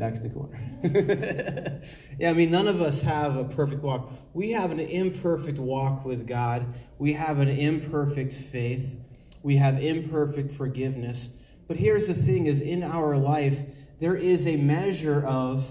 Back 0.00 0.14
in 0.14 0.22
the 0.22 0.30
corner. 0.30 1.82
yeah, 2.18 2.30
I 2.30 2.32
mean, 2.32 2.50
none 2.50 2.66
of 2.66 2.80
us 2.80 3.02
have 3.02 3.36
a 3.36 3.44
perfect 3.44 3.82
walk. 3.82 4.10
We 4.32 4.50
have 4.52 4.70
an 4.70 4.80
imperfect 4.80 5.58
walk 5.58 6.06
with 6.06 6.26
God. 6.26 6.64
We 6.98 7.12
have 7.12 7.38
an 7.38 7.50
imperfect 7.50 8.32
faith. 8.32 8.98
We 9.42 9.56
have 9.56 9.82
imperfect 9.82 10.52
forgiveness. 10.52 11.42
But 11.68 11.76
here's 11.76 12.08
the 12.08 12.14
thing 12.14 12.46
is 12.46 12.62
in 12.62 12.82
our 12.82 13.14
life, 13.18 13.60
there 13.98 14.16
is 14.16 14.46
a 14.46 14.56
measure 14.56 15.22
of 15.26 15.68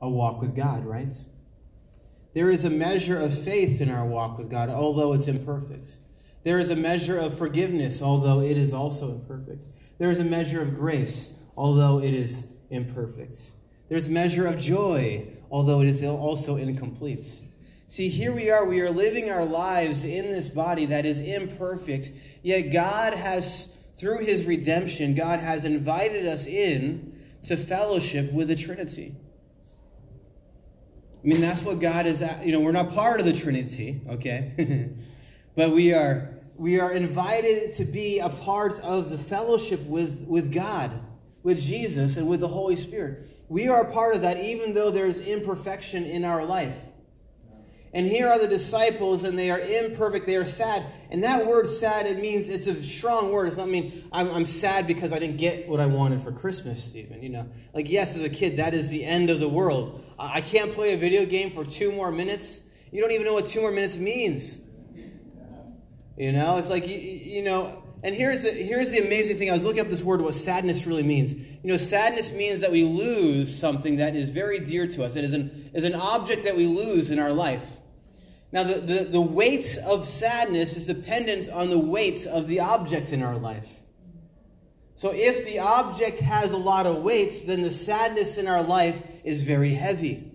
a 0.00 0.08
walk 0.08 0.40
with 0.40 0.56
God, 0.56 0.84
right? 0.84 1.12
There 2.34 2.50
is 2.50 2.64
a 2.64 2.70
measure 2.70 3.20
of 3.20 3.32
faith 3.32 3.80
in 3.80 3.88
our 3.88 4.04
walk 4.04 4.36
with 4.36 4.50
God, 4.50 4.68
although 4.68 5.12
it's 5.12 5.28
imperfect. 5.28 5.96
There 6.42 6.58
is 6.58 6.70
a 6.70 6.76
measure 6.76 7.20
of 7.20 7.38
forgiveness, 7.38 8.02
although 8.02 8.40
it 8.40 8.56
is 8.56 8.72
also 8.74 9.12
imperfect. 9.12 9.68
There 9.98 10.10
is 10.10 10.18
a 10.18 10.24
measure 10.24 10.60
of 10.60 10.74
grace, 10.74 11.44
although 11.56 12.00
it 12.00 12.14
is 12.14 12.51
imperfect. 12.72 13.50
There's 13.88 14.08
measure 14.08 14.46
of 14.46 14.58
joy, 14.58 15.26
although 15.50 15.80
it 15.82 15.88
is 15.88 16.02
also 16.02 16.56
incomplete. 16.56 17.24
See, 17.86 18.08
here 18.08 18.32
we 18.32 18.50
are. 18.50 18.64
We 18.64 18.80
are 18.80 18.90
living 18.90 19.30
our 19.30 19.44
lives 19.44 20.04
in 20.04 20.30
this 20.30 20.48
body 20.48 20.86
that 20.86 21.04
is 21.04 21.20
imperfect, 21.20 22.10
yet 22.42 22.72
God 22.72 23.12
has, 23.12 23.76
through 23.94 24.18
his 24.20 24.46
redemption, 24.46 25.14
God 25.14 25.40
has 25.40 25.64
invited 25.64 26.26
us 26.26 26.46
in 26.46 27.12
to 27.44 27.56
fellowship 27.56 28.32
with 28.32 28.48
the 28.48 28.56
Trinity. 28.56 29.14
I 31.22 31.26
mean, 31.26 31.40
that's 31.40 31.62
what 31.62 31.80
God 31.80 32.06
is, 32.06 32.22
at, 32.22 32.44
you 32.46 32.52
know, 32.52 32.60
we're 32.60 32.72
not 32.72 32.94
part 32.94 33.20
of 33.20 33.26
the 33.26 33.32
Trinity, 33.32 34.00
okay? 34.08 34.88
but 35.54 35.70
we 35.70 35.92
are 35.92 36.32
we 36.58 36.78
are 36.78 36.92
invited 36.92 37.72
to 37.74 37.84
be 37.84 38.20
a 38.20 38.28
part 38.28 38.78
of 38.80 39.10
the 39.10 39.18
fellowship 39.18 39.80
with, 39.86 40.26
with 40.28 40.52
God, 40.52 40.90
with 41.42 41.60
Jesus, 41.60 42.16
and 42.16 42.28
with 42.28 42.40
the 42.40 42.48
Holy 42.48 42.76
Spirit. 42.76 43.20
We 43.48 43.68
are 43.68 43.82
a 43.82 43.92
part 43.92 44.14
of 44.14 44.22
that 44.22 44.38
even 44.40 44.72
though 44.72 44.90
there's 44.90 45.26
imperfection 45.26 46.04
in 46.04 46.24
our 46.24 46.44
life. 46.44 46.76
And 47.94 48.06
here 48.06 48.26
are 48.26 48.38
the 48.38 48.48
disciples, 48.48 49.24
and 49.24 49.38
they 49.38 49.50
are 49.50 49.60
imperfect, 49.60 50.24
they 50.24 50.36
are 50.36 50.46
sad. 50.46 50.82
And 51.10 51.22
that 51.24 51.46
word 51.46 51.66
sad, 51.66 52.06
it 52.06 52.20
means 52.20 52.48
it's 52.48 52.66
a 52.66 52.82
strong 52.82 53.30
word. 53.30 53.48
It's 53.48 53.58
not 53.58 53.68
mean 53.68 53.92
I'm, 54.12 54.30
I'm 54.30 54.46
sad 54.46 54.86
because 54.86 55.12
I 55.12 55.18
didn't 55.18 55.36
get 55.36 55.68
what 55.68 55.78
I 55.78 55.84
wanted 55.84 56.22
for 56.22 56.32
Christmas, 56.32 56.82
Stephen. 56.82 57.22
You 57.22 57.28
know, 57.28 57.46
like 57.74 57.90
yes, 57.90 58.16
as 58.16 58.22
a 58.22 58.30
kid, 58.30 58.56
that 58.56 58.72
is 58.72 58.88
the 58.88 59.04
end 59.04 59.28
of 59.28 59.40
the 59.40 59.48
world. 59.48 60.02
I 60.18 60.40
can't 60.40 60.72
play 60.72 60.94
a 60.94 60.96
video 60.96 61.26
game 61.26 61.50
for 61.50 61.64
two 61.64 61.92
more 61.92 62.10
minutes. 62.10 62.70
You 62.90 63.02
don't 63.02 63.10
even 63.10 63.26
know 63.26 63.34
what 63.34 63.46
two 63.46 63.60
more 63.60 63.70
minutes 63.70 63.98
means. 63.98 64.70
You 66.16 66.32
know, 66.32 66.56
it's 66.56 66.70
like 66.70 66.88
you, 66.88 66.96
you 66.96 67.42
know. 67.42 67.81
And 68.04 68.14
here's 68.14 68.42
the, 68.42 68.50
here's 68.50 68.90
the 68.90 68.98
amazing 68.98 69.36
thing. 69.36 69.50
I 69.50 69.52
was 69.52 69.64
looking 69.64 69.80
up 69.80 69.86
this 69.86 70.02
word, 70.02 70.20
what 70.20 70.34
sadness 70.34 70.86
really 70.86 71.04
means. 71.04 71.34
You 71.34 71.70
know, 71.70 71.76
sadness 71.76 72.32
means 72.32 72.60
that 72.60 72.72
we 72.72 72.82
lose 72.82 73.54
something 73.54 73.96
that 73.96 74.16
is 74.16 74.30
very 74.30 74.58
dear 74.58 74.88
to 74.88 75.04
us. 75.04 75.14
It 75.14 75.22
is 75.22 75.34
an, 75.34 75.70
is 75.72 75.84
an 75.84 75.94
object 75.94 76.44
that 76.44 76.56
we 76.56 76.66
lose 76.66 77.10
in 77.10 77.20
our 77.20 77.32
life. 77.32 77.76
Now, 78.50 78.64
the, 78.64 78.80
the, 78.80 79.04
the 79.04 79.20
weight 79.20 79.78
of 79.86 80.06
sadness 80.06 80.76
is 80.76 80.86
dependent 80.86 81.48
on 81.48 81.70
the 81.70 81.78
weight 81.78 82.26
of 82.26 82.48
the 82.48 82.60
object 82.60 83.12
in 83.12 83.22
our 83.22 83.38
life. 83.38 83.78
So, 84.96 85.12
if 85.14 85.46
the 85.46 85.60
object 85.60 86.18
has 86.20 86.52
a 86.52 86.58
lot 86.58 86.86
of 86.86 87.02
weight, 87.02 87.44
then 87.46 87.62
the 87.62 87.70
sadness 87.70 88.36
in 88.36 88.46
our 88.46 88.62
life 88.62 89.20
is 89.24 89.42
very 89.42 89.72
heavy. 89.72 90.31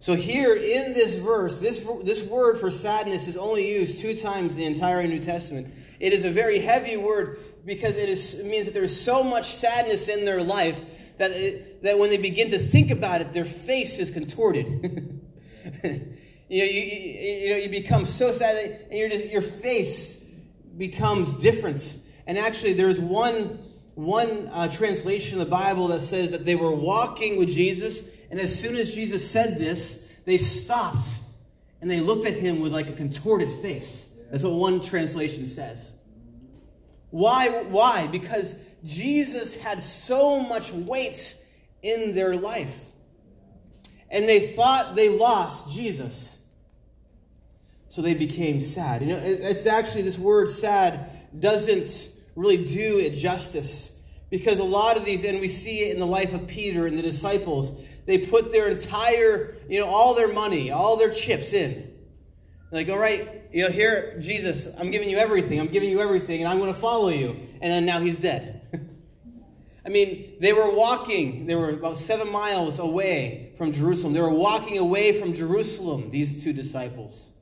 So, 0.00 0.14
here 0.14 0.54
in 0.54 0.94
this 0.94 1.18
verse, 1.18 1.60
this, 1.60 1.86
this 2.04 2.26
word 2.26 2.58
for 2.58 2.70
sadness 2.70 3.28
is 3.28 3.36
only 3.36 3.70
used 3.70 4.00
two 4.00 4.14
times 4.14 4.54
in 4.54 4.60
the 4.60 4.66
entire 4.66 5.06
New 5.06 5.18
Testament. 5.18 5.74
It 6.00 6.14
is 6.14 6.24
a 6.24 6.30
very 6.30 6.58
heavy 6.58 6.96
word 6.96 7.38
because 7.66 7.98
it, 7.98 8.08
is, 8.08 8.40
it 8.40 8.46
means 8.46 8.64
that 8.64 8.72
there 8.72 8.82
is 8.82 8.98
so 8.98 9.22
much 9.22 9.44
sadness 9.44 10.08
in 10.08 10.24
their 10.24 10.42
life 10.42 11.18
that, 11.18 11.32
it, 11.32 11.82
that 11.82 11.98
when 11.98 12.08
they 12.08 12.16
begin 12.16 12.48
to 12.48 12.58
think 12.58 12.90
about 12.90 13.20
it, 13.20 13.34
their 13.34 13.44
face 13.44 13.98
is 13.98 14.10
contorted. 14.10 14.66
you 15.84 15.84
know, 15.84 16.00
you, 16.48 16.64
you, 16.64 17.50
know, 17.50 17.56
you 17.56 17.68
become 17.68 18.06
so 18.06 18.32
sad 18.32 18.80
and 18.90 18.98
you're 18.98 19.10
just, 19.10 19.30
your 19.30 19.42
face 19.42 20.24
becomes 20.78 21.36
different. 21.36 21.98
And 22.26 22.38
actually, 22.38 22.72
there's 22.72 23.02
one, 23.02 23.58
one 23.96 24.48
uh, 24.50 24.68
translation 24.68 25.38
of 25.38 25.46
the 25.46 25.50
Bible 25.50 25.88
that 25.88 26.00
says 26.00 26.32
that 26.32 26.46
they 26.46 26.56
were 26.56 26.74
walking 26.74 27.36
with 27.36 27.50
Jesus, 27.50 28.16
and 28.30 28.38
as 28.40 28.58
soon 28.58 28.76
as 28.76 28.94
Jesus 28.94 29.28
said 29.28 29.58
this, 29.58 30.20
they 30.24 30.38
stopped 30.38 31.06
and 31.80 31.90
they 31.90 32.00
looked 32.00 32.26
at 32.26 32.34
him 32.34 32.60
with 32.60 32.72
like 32.72 32.88
a 32.88 32.92
contorted 32.92 33.50
face. 33.60 34.22
That's 34.30 34.44
what 34.44 34.52
one 34.52 34.80
translation 34.80 35.46
says. 35.46 35.92
Why? 37.10 37.48
Why? 37.64 38.06
Because 38.06 38.54
Jesus 38.84 39.60
had 39.60 39.82
so 39.82 40.40
much 40.40 40.72
weight 40.72 41.36
in 41.82 42.14
their 42.14 42.34
life. 42.36 42.86
and 44.10 44.28
they 44.28 44.40
thought 44.40 44.96
they 44.96 45.08
lost 45.08 45.72
Jesus. 45.72 46.44
So 47.88 48.02
they 48.02 48.14
became 48.14 48.60
sad. 48.60 49.02
You 49.02 49.08
know, 49.08 49.20
it's 49.22 49.66
actually 49.66 50.02
this 50.02 50.18
word 50.18 50.48
sad 50.48 51.10
doesn't 51.38 52.10
really 52.36 52.64
do 52.64 52.98
it 52.98 53.14
justice 53.14 54.02
because 54.30 54.60
a 54.60 54.64
lot 54.64 54.96
of 54.96 55.04
these, 55.04 55.24
and 55.24 55.40
we 55.40 55.48
see 55.48 55.80
it 55.80 55.92
in 55.92 55.98
the 55.98 56.06
life 56.06 56.32
of 56.32 56.46
Peter 56.46 56.86
and 56.86 56.96
the 56.96 57.02
disciples, 57.02 57.84
they 58.10 58.18
put 58.18 58.50
their 58.50 58.68
entire, 58.68 59.54
you 59.68 59.78
know, 59.80 59.86
all 59.86 60.14
their 60.14 60.32
money, 60.32 60.70
all 60.70 60.96
their 60.96 61.12
chips 61.12 61.52
in. 61.52 61.90
Like, 62.72 62.88
all 62.88 62.98
right, 62.98 63.42
you 63.52 63.64
know, 63.64 63.70
here, 63.70 64.16
Jesus, 64.20 64.68
I'm 64.78 64.90
giving 64.90 65.10
you 65.10 65.18
everything. 65.18 65.58
I'm 65.60 65.68
giving 65.68 65.90
you 65.90 66.00
everything, 66.00 66.40
and 66.40 66.48
I'm 66.48 66.58
going 66.58 66.72
to 66.72 66.78
follow 66.78 67.08
you. 67.08 67.36
And 67.60 67.72
then 67.72 67.84
now 67.84 68.00
he's 68.00 68.18
dead. 68.18 68.60
I 69.86 69.88
mean, 69.88 70.34
they 70.40 70.52
were 70.52 70.70
walking, 70.70 71.46
they 71.46 71.56
were 71.56 71.70
about 71.70 71.98
seven 71.98 72.30
miles 72.30 72.78
away 72.78 73.52
from 73.56 73.72
Jerusalem. 73.72 74.12
They 74.12 74.20
were 74.20 74.30
walking 74.30 74.78
away 74.78 75.18
from 75.18 75.34
Jerusalem, 75.34 76.10
these 76.10 76.44
two 76.44 76.52
disciples. 76.52 77.32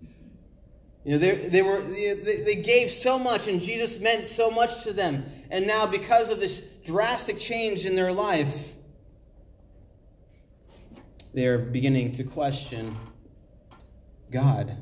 You 1.05 1.13
know, 1.13 1.19
they, 1.19 1.49
they, 1.49 1.63
were, 1.63 1.81
they, 1.83 2.43
they 2.45 2.55
gave 2.57 2.91
so 2.91 3.19
much, 3.19 3.49
and 3.49 3.61
Jesus 3.61 4.01
meant 4.01 4.27
so 4.27 4.51
much 4.51 4.83
to 4.85 4.93
them. 4.93 5.25
And 5.51 5.67
now, 5.67 5.87
because 5.87 6.31
of 6.31 6.41
this 6.41 6.73
drastic 6.85 7.39
change 7.39 7.87
in 7.87 7.95
their 7.95 8.13
life, 8.13 8.75
they're 11.39 11.59
beginning 11.59 12.11
to 12.11 12.25
question 12.25 12.97
God. 14.33 14.77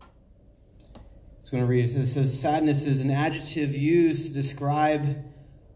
I'm 0.00 1.50
going 1.50 1.62
to 1.62 1.66
read 1.66 1.84
it. 1.84 1.94
It 1.96 2.06
says, 2.06 2.40
Sadness 2.40 2.86
is 2.86 3.00
an 3.00 3.10
adjective 3.10 3.76
used 3.76 4.28
to 4.28 4.32
describe 4.32 5.04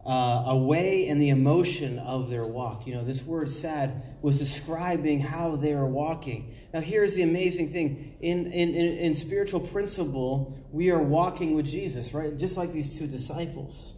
uh, 0.06 0.44
a 0.47 0.56
way 0.56 1.09
and 1.09 1.21
the 1.21 1.28
emotion 1.28 1.99
of 1.99 2.30
their 2.30 2.47
walk. 2.47 2.87
You 2.87 2.94
know, 2.94 3.04
this 3.04 3.25
word 3.25 3.50
sad 3.50 4.02
was 4.23 4.38
describing 4.38 5.21
how 5.21 5.56
they 5.56 5.75
are 5.75 5.87
walking. 5.87 6.54
Now, 6.73 6.80
here's 6.80 7.14
the 7.14 7.23
amazing 7.23 7.68
thing 7.68 8.16
in, 8.21 8.47
in, 8.47 8.75
in, 8.75 8.97
in 8.97 9.14
spiritual 9.14 9.61
principle, 9.61 10.66
we 10.73 10.90
are 10.90 11.02
walking 11.02 11.54
with 11.54 11.66
Jesus, 11.66 12.14
right? 12.14 12.37
Just 12.38 12.56
like 12.56 12.73
these 12.73 12.99
two 12.99 13.06
disciples. 13.06 13.97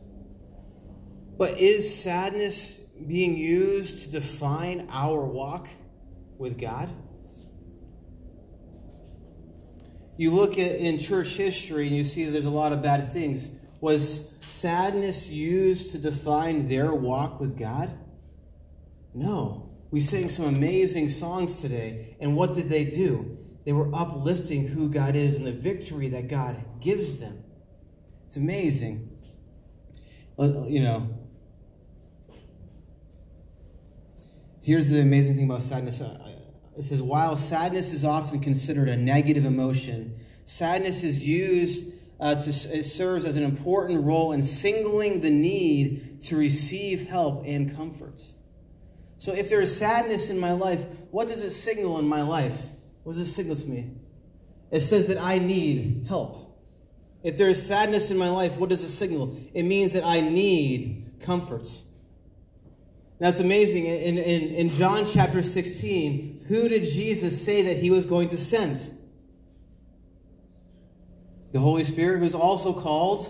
But 1.38 1.58
is 1.58 2.02
sadness 2.02 2.83
being 3.06 3.36
used 3.36 4.04
to 4.04 4.10
define 4.12 4.88
our 4.90 5.24
walk 5.24 5.68
with 6.38 6.58
God? 6.58 6.88
You 10.16 10.30
look 10.30 10.58
at 10.58 10.78
in 10.78 10.98
church 10.98 11.36
history 11.36 11.88
and 11.88 11.96
you 11.96 12.04
see 12.04 12.24
there's 12.24 12.44
a 12.44 12.50
lot 12.50 12.72
of 12.72 12.82
bad 12.82 13.12
things. 13.12 13.66
Was 13.80 14.38
sadness 14.46 15.28
used 15.28 15.92
to 15.92 15.98
define 15.98 16.68
their 16.68 16.94
walk 16.94 17.40
with 17.40 17.58
God? 17.58 17.90
No. 19.12 19.70
We 19.90 20.00
sang 20.00 20.28
some 20.28 20.46
amazing 20.46 21.08
songs 21.08 21.60
today, 21.60 22.16
and 22.20 22.36
what 22.36 22.52
did 22.52 22.68
they 22.68 22.84
do? 22.84 23.36
They 23.64 23.72
were 23.72 23.94
uplifting 23.94 24.66
who 24.66 24.90
God 24.90 25.14
is 25.14 25.36
and 25.36 25.46
the 25.46 25.52
victory 25.52 26.08
that 26.08 26.28
God 26.28 26.56
gives 26.80 27.20
them. 27.20 27.44
It's 28.26 28.36
amazing. 28.36 29.08
You 30.38 30.80
know, 30.80 31.08
here's 34.64 34.88
the 34.88 35.00
amazing 35.00 35.36
thing 35.36 35.44
about 35.44 35.62
sadness. 35.62 36.00
It 36.76 36.82
says, 36.82 37.00
while 37.00 37.36
sadness 37.36 37.92
is 37.92 38.04
often 38.04 38.40
considered 38.40 38.88
a 38.88 38.96
negative 38.96 39.44
emotion, 39.44 40.18
sadness 40.46 41.04
is 41.04 41.24
used 41.24 41.94
uh, 42.18 42.34
to, 42.34 42.50
it 42.50 42.84
serves 42.84 43.26
as 43.26 43.36
an 43.36 43.44
important 43.44 44.02
role 44.04 44.32
in 44.32 44.42
singling 44.42 45.20
the 45.20 45.30
need 45.30 46.20
to 46.22 46.36
receive 46.36 47.08
help 47.08 47.44
and 47.46 47.76
comfort. 47.76 48.20
So 49.18 49.32
if 49.32 49.48
there 49.48 49.60
is 49.60 49.76
sadness 49.76 50.30
in 50.30 50.38
my 50.38 50.52
life, 50.52 50.80
what 51.10 51.28
does 51.28 51.42
it 51.42 51.50
signal 51.50 51.98
in 51.98 52.08
my 52.08 52.22
life? 52.22 52.66
What 53.04 53.12
does 53.12 53.22
it 53.22 53.32
signal 53.32 53.56
to 53.56 53.66
me? 53.66 53.90
It 54.70 54.80
says 54.80 55.08
that 55.08 55.18
I 55.18 55.38
need 55.38 56.06
help. 56.08 56.58
If 57.22 57.36
there 57.36 57.48
is 57.48 57.64
sadness 57.64 58.10
in 58.10 58.16
my 58.16 58.28
life, 58.28 58.56
what 58.58 58.70
does 58.70 58.82
it 58.82 58.88
signal? 58.88 59.36
It 59.54 59.62
means 59.64 59.92
that 59.92 60.04
I 60.04 60.20
need 60.20 61.20
comfort. 61.20 61.68
Now 63.20 63.28
it's 63.28 63.40
amazing. 63.40 63.86
In, 63.86 64.18
in, 64.18 64.48
in 64.50 64.68
John 64.70 65.04
chapter 65.06 65.42
16, 65.42 66.46
who 66.48 66.68
did 66.68 66.84
Jesus 66.84 67.42
say 67.44 67.62
that 67.62 67.76
he 67.76 67.90
was 67.90 68.06
going 68.06 68.28
to 68.28 68.36
send? 68.36 68.80
The 71.52 71.60
Holy 71.60 71.84
Spirit, 71.84 72.18
who's 72.18 72.34
also 72.34 72.72
called 72.72 73.26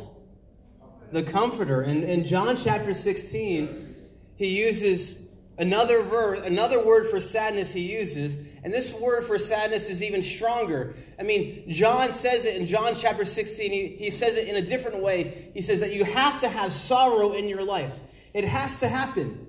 the 1.12 1.22
Comforter. 1.22 1.82
And 1.82 2.02
in 2.04 2.24
John 2.24 2.56
chapter 2.56 2.94
16, 2.94 3.94
he 4.36 4.58
uses 4.64 5.28
another 5.58 6.02
verse, 6.02 6.40
another 6.40 6.84
word 6.84 7.06
for 7.06 7.20
sadness 7.20 7.72
he 7.72 7.92
uses, 7.92 8.48
and 8.64 8.72
this 8.72 8.94
word 8.94 9.24
for 9.24 9.38
sadness 9.38 9.90
is 9.90 10.02
even 10.02 10.22
stronger. 10.22 10.94
I 11.20 11.22
mean, 11.22 11.70
John 11.70 12.10
says 12.10 12.46
it 12.46 12.56
in 12.56 12.64
John 12.64 12.94
chapter 12.94 13.26
16, 13.26 13.70
he, 13.70 13.88
he 13.88 14.10
says 14.10 14.36
it 14.36 14.48
in 14.48 14.56
a 14.56 14.62
different 14.62 15.02
way. 15.02 15.50
He 15.52 15.60
says 15.60 15.80
that 15.80 15.92
you 15.92 16.04
have 16.04 16.40
to 16.40 16.48
have 16.48 16.72
sorrow 16.72 17.32
in 17.32 17.48
your 17.48 17.62
life. 17.62 18.00
It 18.32 18.44
has 18.44 18.80
to 18.80 18.88
happen. 18.88 19.46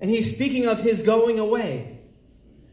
And 0.00 0.10
he's 0.10 0.34
speaking 0.34 0.66
of 0.66 0.80
his 0.80 1.02
going 1.02 1.38
away. 1.38 1.98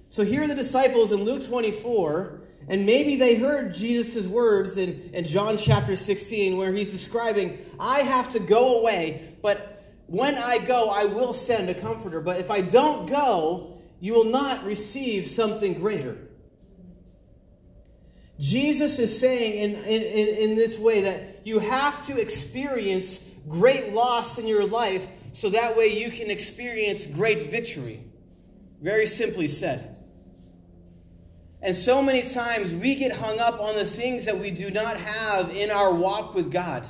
So 0.10 0.24
here 0.24 0.44
are 0.44 0.48
the 0.48 0.56
disciples 0.56 1.12
in 1.12 1.24
Luke 1.24 1.46
24, 1.46 2.42
and 2.70 2.86
maybe 2.86 3.18
they 3.18 3.36
heard 3.36 3.74
Jesus' 3.74 4.28
words 4.28 4.78
in, 4.78 4.98
in 5.14 5.26
John 5.26 5.58
chapter 5.58 5.96
16, 5.96 6.56
where 6.58 6.72
he's 6.72 6.92
describing, 6.92 7.58
I 7.80 8.00
have 8.00 8.30
to 8.30 8.40
go 8.40 8.80
away, 8.80 9.36
but 9.42 9.84
when 10.08 10.36
I 10.36 10.60
go, 10.60 10.90
I 10.90 11.06
will 11.06 11.34
send 11.34 11.70
a 11.70 11.74
comforter. 11.74 12.22
But 12.22 12.40
if 12.40 12.50
I 12.50 12.62
don't 12.62 13.08
go, 13.08 13.78
you 14.00 14.14
will 14.14 14.26
not 14.26 14.64
receive 14.64 15.28
something 15.28 15.74
greater. 15.74 16.18
Jesus 18.40 19.00
is 19.00 19.20
saying 19.20 19.54
in, 19.54 19.76
in, 19.84 20.02
in, 20.02 20.50
in, 20.50 20.56
this 20.56 20.80
way 20.80 21.02
that 21.02 21.46
you 21.46 21.58
have 21.60 22.06
to 22.06 22.22
experience 22.22 23.36
great 23.50 23.94
loss 23.94 24.38
in 24.38 24.48
your 24.48 24.68
life 24.68 25.17
so 25.32 25.50
that 25.50 25.76
way 25.78 25.88
you 25.88 26.10
can 26.10 26.30
experience 26.30 27.06
great 27.06 27.40
victory. 27.40 28.00
Very 28.82 29.06
simply 29.06 29.48
said. 29.48 29.96
And 31.62 31.76
so 31.76 32.02
many 32.02 32.22
times 32.22 32.74
we 32.76 32.96
get 32.96 33.12
hung 33.12 33.40
up 33.40 33.60
on 33.60 33.76
the 33.76 33.86
things 33.86 34.26
that 34.26 34.38
we 34.38 34.52
do 34.52 34.70
not 34.70 34.98
have 34.98 35.50
in 35.56 35.72
our 35.72 35.94
walk 35.94 36.36
with 36.36 36.52
God. 36.52 36.84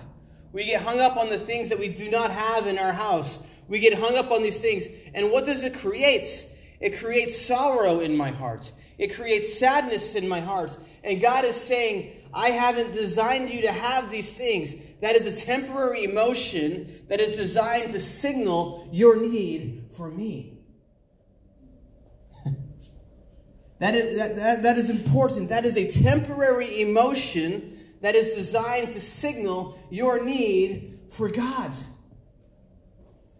We 0.51 0.65
get 0.65 0.81
hung 0.81 0.99
up 0.99 1.17
on 1.17 1.29
the 1.29 1.37
things 1.37 1.69
that 1.69 1.79
we 1.79 1.89
do 1.89 2.09
not 2.09 2.31
have 2.31 2.67
in 2.67 2.77
our 2.77 2.91
house. 2.91 3.47
We 3.67 3.79
get 3.79 3.97
hung 3.97 4.17
up 4.17 4.31
on 4.31 4.43
these 4.43 4.61
things. 4.61 4.87
And 5.13 5.31
what 5.31 5.45
does 5.45 5.63
it 5.63 5.73
create? 5.73 6.49
It 6.79 6.97
creates 6.97 7.39
sorrow 7.39 7.99
in 7.99 8.15
my 8.15 8.29
heart. 8.29 8.71
It 8.97 9.13
creates 9.13 9.57
sadness 9.57 10.15
in 10.15 10.27
my 10.27 10.39
heart. 10.39 10.75
And 11.03 11.21
God 11.21 11.45
is 11.45 11.55
saying, 11.55 12.11
I 12.37 12.51
haven't 12.51 12.91
designed 12.91 13.49
you 13.49 13.63
to 13.63 13.71
have 13.71 14.11
these 14.11 14.37
things. 14.37 14.75
That 15.01 15.15
is 15.15 15.25
a 15.25 15.45
temporary 15.45 16.03
emotion 16.03 16.87
that 17.07 17.19
is 17.19 17.35
designed 17.35 17.89
to 17.89 17.99
signal 17.99 18.87
your 18.91 19.19
need 19.19 19.85
for 19.97 20.09
me. 20.11 20.53
That 23.79 23.93
is, 23.93 24.17
that, 24.17 24.35
that, 24.37 24.63
that 24.63 24.77
is 24.77 24.89
important. 24.89 25.49
That 25.49 25.63
is 25.63 25.77
a 25.77 25.87
temporary 26.03 26.81
emotion 26.81 27.77
that 28.01 28.15
is 28.15 28.33
designed 28.33 28.89
to 28.89 28.99
signal 28.99 29.77
your 29.91 30.25
need 30.25 30.99
for 31.09 31.29
God. 31.29 31.75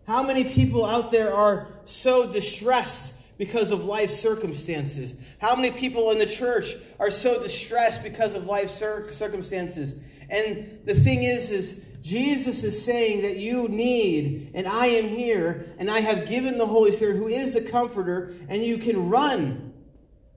How 0.06 0.22
many 0.22 0.44
people 0.44 0.86
out 0.86 1.12
there 1.12 1.34
are 1.34 1.68
so 1.86 2.32
distressed 2.32 3.17
because 3.38 3.72
of 3.72 3.86
life 3.86 4.10
circumstances? 4.10 5.36
How 5.40 5.56
many 5.56 5.72
people 5.72 6.12
in 6.12 6.18
the 6.18 6.26
church 6.26 6.74
are 7.00 7.12
so 7.12 7.42
distressed 7.42 8.04
because 8.04 8.36
of 8.36 8.46
life 8.46 8.70
cir- 8.70 9.12
circumstances? 9.12 10.04
And 10.30 10.80
the 10.86 10.94
thing 10.94 11.24
is, 11.24 11.52
is 11.52 11.98
Jesus 12.02 12.64
is 12.64 12.84
saying 12.84 13.22
that 13.24 13.38
you 13.38 13.68
need, 13.68 14.52
and 14.54 14.68
I 14.68 14.88
am 14.88 15.06
here, 15.06 15.66
and 15.78 15.90
I 15.90 16.00
have 16.00 16.28
given 16.28 16.58
the 16.58 16.66
Holy 16.66 16.92
Spirit, 16.92 17.18
who 17.18 17.28
is 17.28 17.54
the 17.54 17.70
comforter, 17.70 18.34
and 18.50 18.64
you 18.64 18.78
can 18.78 19.10
run 19.10 19.74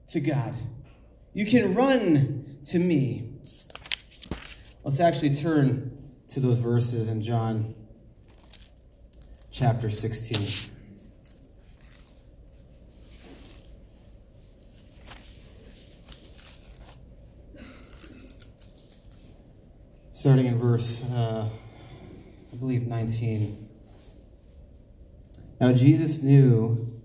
to 0.09 0.19
God. 0.19 0.53
You 1.33 1.45
can 1.45 1.73
run 1.73 2.59
to 2.65 2.79
me. 2.79 3.29
Let's 4.83 4.99
actually 4.99 5.35
turn 5.35 5.97
to 6.29 6.39
those 6.39 6.59
verses 6.59 7.07
in 7.07 7.21
John 7.21 7.75
chapter 9.51 9.89
16. 9.89 10.70
Starting 20.21 20.45
in 20.45 20.59
verse, 20.59 21.03
uh, 21.13 21.49
I 22.53 22.55
believe, 22.57 22.85
19. 22.85 23.67
Now 25.59 25.73
Jesus 25.73 26.21
knew 26.21 27.01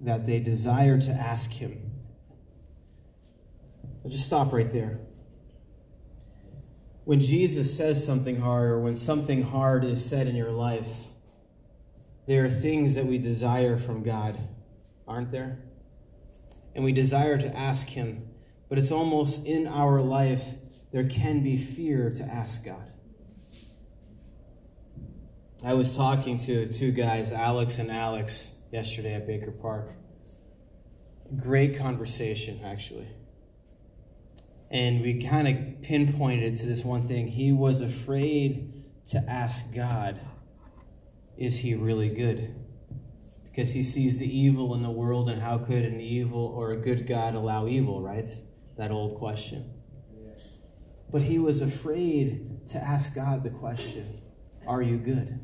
that 0.00 0.24
they 0.24 0.40
desire 0.40 0.98
to 0.98 1.10
ask 1.10 1.52
him. 1.52 1.78
I'll 4.02 4.10
just 4.10 4.24
stop 4.24 4.50
right 4.54 4.70
there. 4.70 4.98
When 7.04 7.20
Jesus 7.20 7.76
says 7.76 8.02
something 8.02 8.40
hard, 8.40 8.70
or 8.70 8.80
when 8.80 8.96
something 8.96 9.42
hard 9.42 9.84
is 9.84 10.02
said 10.02 10.26
in 10.26 10.34
your 10.34 10.52
life, 10.52 11.08
there 12.26 12.46
are 12.46 12.50
things 12.50 12.94
that 12.94 13.04
we 13.04 13.18
desire 13.18 13.76
from 13.76 14.02
God. 14.02 14.38
aren't 15.06 15.30
there? 15.30 15.58
And 16.74 16.82
we 16.82 16.92
desire 16.92 17.36
to 17.36 17.54
ask 17.54 17.86
Him, 17.86 18.26
but 18.70 18.78
it's 18.78 18.90
almost 18.90 19.46
in 19.46 19.66
our 19.66 20.00
life 20.00 20.54
there 20.94 21.08
can 21.08 21.42
be 21.42 21.56
fear 21.56 22.08
to 22.08 22.22
ask 22.22 22.64
God. 22.64 22.86
I 25.66 25.74
was 25.74 25.96
talking 25.96 26.38
to 26.38 26.72
two 26.72 26.92
guys, 26.92 27.32
Alex 27.32 27.80
and 27.80 27.90
Alex, 27.90 28.68
yesterday 28.70 29.14
at 29.14 29.26
Baker 29.26 29.50
Park. 29.50 29.90
Great 31.42 31.76
conversation, 31.76 32.60
actually. 32.64 33.08
And 34.70 35.02
we 35.02 35.20
kind 35.20 35.48
of 35.48 35.82
pinpointed 35.82 36.54
to 36.58 36.66
this 36.66 36.84
one 36.84 37.02
thing. 37.02 37.26
He 37.26 37.50
was 37.50 37.80
afraid 37.80 38.72
to 39.06 39.18
ask 39.28 39.74
God, 39.74 40.20
is 41.36 41.58
he 41.58 41.74
really 41.74 42.08
good? 42.08 42.54
Because 43.42 43.72
he 43.72 43.82
sees 43.82 44.20
the 44.20 44.28
evil 44.28 44.76
in 44.76 44.82
the 44.84 44.92
world, 44.92 45.28
and 45.28 45.42
how 45.42 45.58
could 45.58 45.84
an 45.84 46.00
evil 46.00 46.54
or 46.56 46.70
a 46.70 46.76
good 46.76 47.08
God 47.08 47.34
allow 47.34 47.66
evil, 47.66 48.00
right? 48.00 48.28
That 48.76 48.92
old 48.92 49.16
question. 49.16 49.73
But 51.10 51.22
he 51.22 51.38
was 51.38 51.62
afraid 51.62 52.66
to 52.66 52.78
ask 52.78 53.14
God 53.14 53.42
the 53.42 53.50
question, 53.50 54.06
Are 54.66 54.82
you 54.82 54.96
good? 54.96 55.38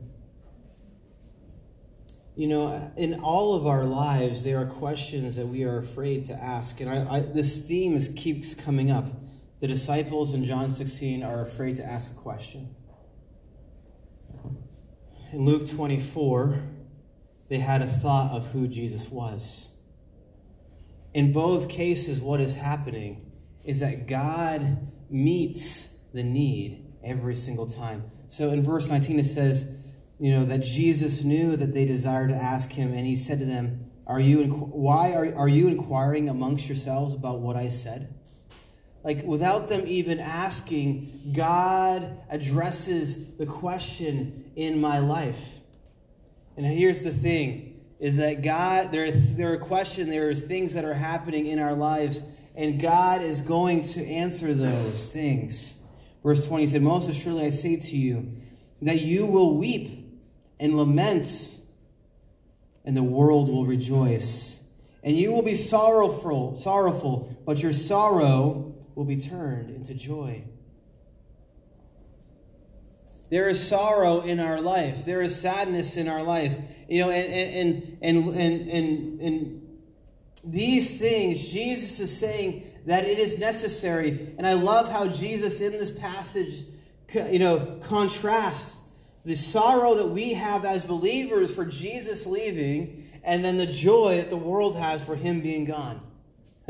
You 2.37 2.47
know, 2.47 2.93
in 2.97 3.21
all 3.21 3.55
of 3.55 3.67
our 3.67 3.85
lives, 3.85 4.43
there 4.43 4.59
are 4.59 4.67
questions 4.67 5.37
that 5.37 5.47
we 5.47 5.65
are 5.65 5.79
afraid 5.79 6.25
to 6.25 6.33
ask. 6.35 6.81
And 6.81 6.89
I, 6.89 7.17
I, 7.17 7.21
this 7.21 7.69
theme 7.69 7.95
is, 7.95 8.15
keeps 8.17 8.55
coming 8.55 8.91
up. 8.91 9.09
The 9.59 9.69
disciples 9.69 10.33
in 10.33 10.45
John 10.45 10.71
16 10.71 11.23
are 11.23 11.43
afraid 11.43 11.77
to 11.77 11.85
ask 11.85 12.13
a 12.13 12.19
question. 12.19 12.75
In 15.33 15.45
Luke 15.45 15.69
24, 15.69 16.63
they 17.49 17.59
had 17.59 17.83
a 17.83 17.87
thought 17.87 18.33
of 18.33 18.51
who 18.53 18.67
Jesus 18.67 19.11
was. 19.11 19.81
In 21.13 21.33
both 21.33 21.69
cases, 21.69 22.21
what 22.23 22.41
is 22.41 22.57
happening 22.57 23.31
is 23.65 23.81
that 23.81 24.07
God 24.07 24.79
meets 25.11 26.05
the 26.13 26.23
need 26.23 26.87
every 27.05 27.35
single 27.35 27.67
time. 27.67 28.05
So 28.29 28.51
in 28.51 28.63
verse 28.63 28.91
19, 28.91 29.19
it 29.19 29.25
says, 29.25 29.79
you 30.19 30.33
know, 30.33 30.45
that 30.45 30.63
Jesus 30.63 31.25
knew 31.25 31.57
that 31.57 31.73
they 31.73 31.87
desired 31.87 32.29
to 32.29 32.37
ask 32.37 32.71
him, 32.71 32.93
and 32.93 33.07
he 33.07 33.17
said 33.17 33.39
to 33.39 33.45
them, 33.45 33.91
are 34.07 34.21
you, 34.21 34.45
why 34.45 35.15
are, 35.15 35.35
are 35.35 35.49
you 35.49 35.69
inquiring 35.69 36.29
amongst 36.29 36.69
yourselves 36.69 37.15
about 37.15 37.41
what 37.41 37.57
I 37.57 37.69
said? 37.69 38.13
Like, 39.03 39.23
without 39.25 39.69
them 39.69 39.85
even 39.87 40.21
asking, 40.21 41.33
God 41.35 42.21
addresses 42.29 43.39
the 43.39 43.47
question 43.47 44.51
in 44.57 44.81
my 44.81 44.99
life. 44.99 45.61
And 46.57 46.67
here's 46.67 47.03
the 47.03 47.11
thing 47.11 47.81
is 47.99 48.17
that 48.17 48.43
God, 48.43 48.91
there 48.91 49.05
is, 49.05 49.37
there 49.37 49.53
are 49.53 49.59
questions, 49.59 50.09
there 50.09 50.29
are 50.29 50.35
things 50.35 50.75
that 50.75 50.85
are 50.85 50.95
happening 50.95 51.47
in 51.47 51.59
our 51.59 51.75
lives, 51.75 52.30
and 52.55 52.81
God 52.81 53.23
is 53.23 53.41
going 53.41 53.83
to 53.83 54.05
answer 54.05 54.55
those 54.55 55.13
things. 55.13 55.83
Verse 56.23 56.47
20 56.47 56.67
said, 56.67 56.83
Most 56.83 57.09
assuredly 57.09 57.47
I 57.47 57.51
say 57.51 57.77
to 57.77 57.97
you, 57.97 58.29
that 58.83 59.01
you 59.01 59.27
will 59.27 59.57
weep 59.57 59.91
and 60.59 60.77
lament, 60.77 61.61
and 62.85 62.97
the 62.97 63.03
world 63.03 63.49
will 63.49 63.67
rejoice. 63.67 64.69
And 65.03 65.17
you 65.17 65.33
will 65.33 65.43
be 65.43 65.55
sorrowful, 65.55 66.55
sorrowful, 66.55 67.35
but 67.47 67.63
your 67.63 67.73
sorrow 67.73 68.75
will 68.95 69.07
be 69.07 69.17
turned 69.17 69.71
into 69.71 69.95
joy. 69.95 70.45
There 73.31 73.49
is 73.49 73.67
sorrow 73.67 74.21
in 74.21 74.41
our 74.41 74.61
life. 74.61 75.05
There 75.05 75.23
is 75.23 75.41
sadness 75.41 75.97
in 75.97 76.09
our 76.09 76.23
life. 76.23 76.59
You 76.89 77.03
know, 77.03 77.11
and 77.11 77.33
and 77.33 77.99
and 78.03 78.29
and 78.35 78.71
and, 78.71 79.21
and 79.21 79.60
these 80.45 81.01
things, 81.01 81.53
Jesus 81.53 82.01
is 82.01 82.17
saying 82.17 82.65
that 82.87 83.05
it 83.05 83.19
is 83.19 83.39
necessary. 83.39 84.35
And 84.39 84.47
I 84.47 84.55
love 84.55 84.91
how 84.91 85.07
Jesus 85.09 85.61
in 85.61 85.73
this 85.73 85.91
passage, 85.91 86.65
you 87.31 87.39
know, 87.39 87.79
contrasts 87.83 88.81
the 89.25 89.37
sorrow 89.37 89.95
that 89.95 90.09
we 90.09 90.33
have 90.33 90.65
as 90.65 90.85
believers 90.85 91.55
for 91.55 91.67
Jesus 91.67 92.27
leaving, 92.27 93.05
and 93.23 93.45
then 93.45 93.59
the 93.59 93.67
joy 93.67 94.17
that 94.17 94.31
the 94.31 94.37
world 94.37 94.77
has 94.77 95.05
for 95.05 95.15
him 95.15 95.41
being 95.41 95.67
gone. 95.67 96.01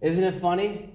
Isn't 0.00 0.24
it 0.24 0.40
funny? 0.40 0.88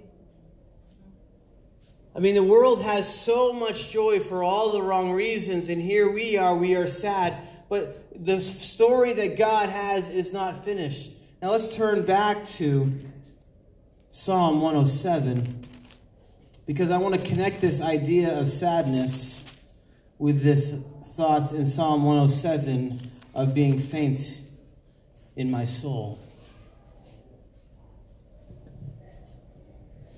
I 2.16 2.20
mean, 2.20 2.34
the 2.34 2.44
world 2.44 2.82
has 2.82 3.14
so 3.14 3.54
much 3.54 3.92
joy 3.92 4.20
for 4.20 4.44
all 4.44 4.72
the 4.72 4.82
wrong 4.82 5.12
reasons, 5.12 5.70
and 5.70 5.82
here 5.82 6.10
we 6.10 6.38
are, 6.38 6.56
we 6.56 6.76
are 6.76 6.88
sad. 6.88 7.36
But 7.70 8.26
the 8.26 8.42
story 8.42 9.14
that 9.14 9.38
God 9.38 9.70
has 9.70 10.10
is 10.10 10.32
not 10.32 10.64
finished. 10.64 11.12
Now 11.46 11.52
let's 11.52 11.76
turn 11.76 12.02
back 12.02 12.44
to 12.58 12.92
Psalm 14.10 14.62
107, 14.62 15.62
because 16.66 16.90
I 16.90 16.98
want 16.98 17.14
to 17.14 17.22
connect 17.22 17.62
this 17.62 17.84
idea 17.84 18.36
of 18.40 18.48
sadness 18.48 19.56
with 20.18 20.42
this 20.42 20.84
thoughts 21.16 21.52
in 21.52 21.68
Psalm 21.68 22.04
107 22.04 23.00
of 23.36 23.54
being 23.54 23.78
faint 23.78 24.42
in 25.36 25.52
my 25.52 25.66
soul. 25.66 26.18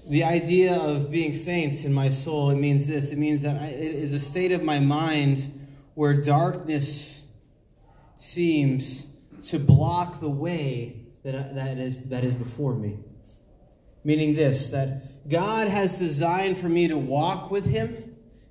The 0.10 0.24
idea 0.24 0.78
of 0.78 1.12
being 1.12 1.34
faint 1.34 1.84
in 1.84 1.94
my 1.94 2.08
soul, 2.08 2.52
it 2.52 2.56
means 2.56 2.88
this. 2.88 3.12
It 3.12 3.18
means 3.18 3.42
that 3.42 3.62
I, 3.62 3.66
it 3.66 3.96
is 3.96 4.14
a 4.14 4.20
state 4.20 4.54
of 4.54 4.64
my 4.64 4.80
mind 4.80 5.46
where 5.96 6.14
darkness 6.14 7.28
seems 8.16 9.18
to 9.50 9.60
block 9.60 10.22
the 10.22 10.30
way 10.30 11.04
that, 11.24 11.56
that, 11.56 11.78
is, 11.78 12.10
that 12.10 12.24
is 12.24 12.36
before 12.36 12.76
me. 12.76 12.98
Meaning 14.04 14.34
this, 14.34 14.72
that 14.72 15.30
God 15.30 15.68
has 15.68 16.00
designed 16.00 16.58
for 16.58 16.70
me 16.70 16.88
to 16.88 16.98
walk 16.98 17.52
with 17.52 17.66
Him 17.66 18.08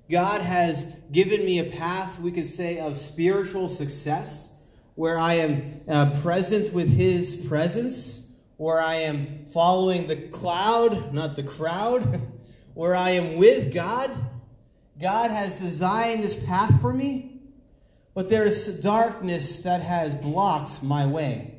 God 0.09 0.39
has 0.41 1.01
given 1.11 1.43
me 1.43 1.59
a 1.59 1.65
path, 1.65 2.19
we 2.19 2.31
could 2.31 2.45
say, 2.45 2.79
of 2.79 2.95
spiritual 2.95 3.67
success, 3.67 4.61
where 4.95 5.17
I 5.17 5.33
am 5.35 5.63
uh, 5.87 6.17
present 6.21 6.73
with 6.73 6.89
His 6.89 7.45
presence, 7.47 8.37
where 8.55 8.81
I 8.81 8.95
am 8.95 9.45
following 9.45 10.07
the 10.07 10.15
cloud, 10.29 11.13
not 11.13 11.35
the 11.35 11.43
crowd, 11.43 12.21
where 12.73 12.95
I 12.95 13.11
am 13.11 13.35
with 13.35 13.73
God. 13.73 14.09
God 14.99 15.29
has 15.29 15.59
designed 15.59 16.23
this 16.23 16.43
path 16.45 16.79
for 16.81 16.93
me, 16.93 17.41
but 18.15 18.29
there 18.29 18.45
is 18.45 18.79
darkness 18.79 19.61
that 19.63 19.81
has 19.81 20.15
blocked 20.15 20.81
my 20.83 21.05
way. 21.05 21.53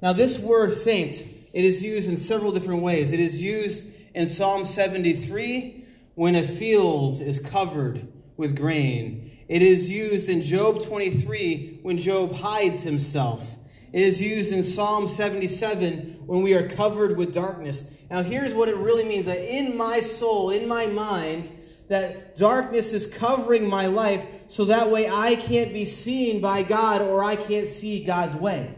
Now, 0.00 0.12
this 0.12 0.40
word 0.40 0.72
faint, 0.72 1.26
it 1.52 1.64
is 1.64 1.82
used 1.82 2.08
in 2.08 2.16
several 2.16 2.52
different 2.52 2.82
ways. 2.82 3.12
It 3.12 3.20
is 3.20 3.42
used 3.42 3.94
in 4.14 4.26
Psalm 4.26 4.64
73 4.64 5.84
when 6.14 6.36
a 6.36 6.42
field 6.42 7.20
is 7.20 7.40
covered 7.40 8.06
with 8.36 8.56
grain. 8.56 9.30
It 9.48 9.62
is 9.62 9.90
used 9.90 10.28
in 10.28 10.42
Job 10.42 10.82
23 10.82 11.80
when 11.82 11.98
Job 11.98 12.32
hides 12.32 12.82
himself. 12.82 13.54
It 13.92 14.02
is 14.02 14.22
used 14.22 14.52
in 14.52 14.62
Psalm 14.62 15.08
77 15.08 16.22
when 16.26 16.42
we 16.42 16.54
are 16.54 16.68
covered 16.68 17.16
with 17.16 17.32
darkness. 17.32 18.04
Now, 18.10 18.22
here's 18.22 18.54
what 18.54 18.68
it 18.68 18.76
really 18.76 19.04
means 19.04 19.26
that 19.26 19.38
in 19.38 19.76
my 19.76 20.00
soul, 20.00 20.50
in 20.50 20.68
my 20.68 20.86
mind, 20.86 21.50
that 21.88 22.36
darkness 22.36 22.92
is 22.92 23.06
covering 23.06 23.68
my 23.68 23.86
life 23.86 24.44
so 24.48 24.66
that 24.66 24.90
way 24.90 25.08
I 25.08 25.36
can't 25.36 25.72
be 25.72 25.86
seen 25.86 26.40
by 26.40 26.62
God 26.62 27.00
or 27.02 27.24
I 27.24 27.34
can't 27.34 27.66
see 27.66 28.04
God's 28.04 28.36
way. 28.36 28.74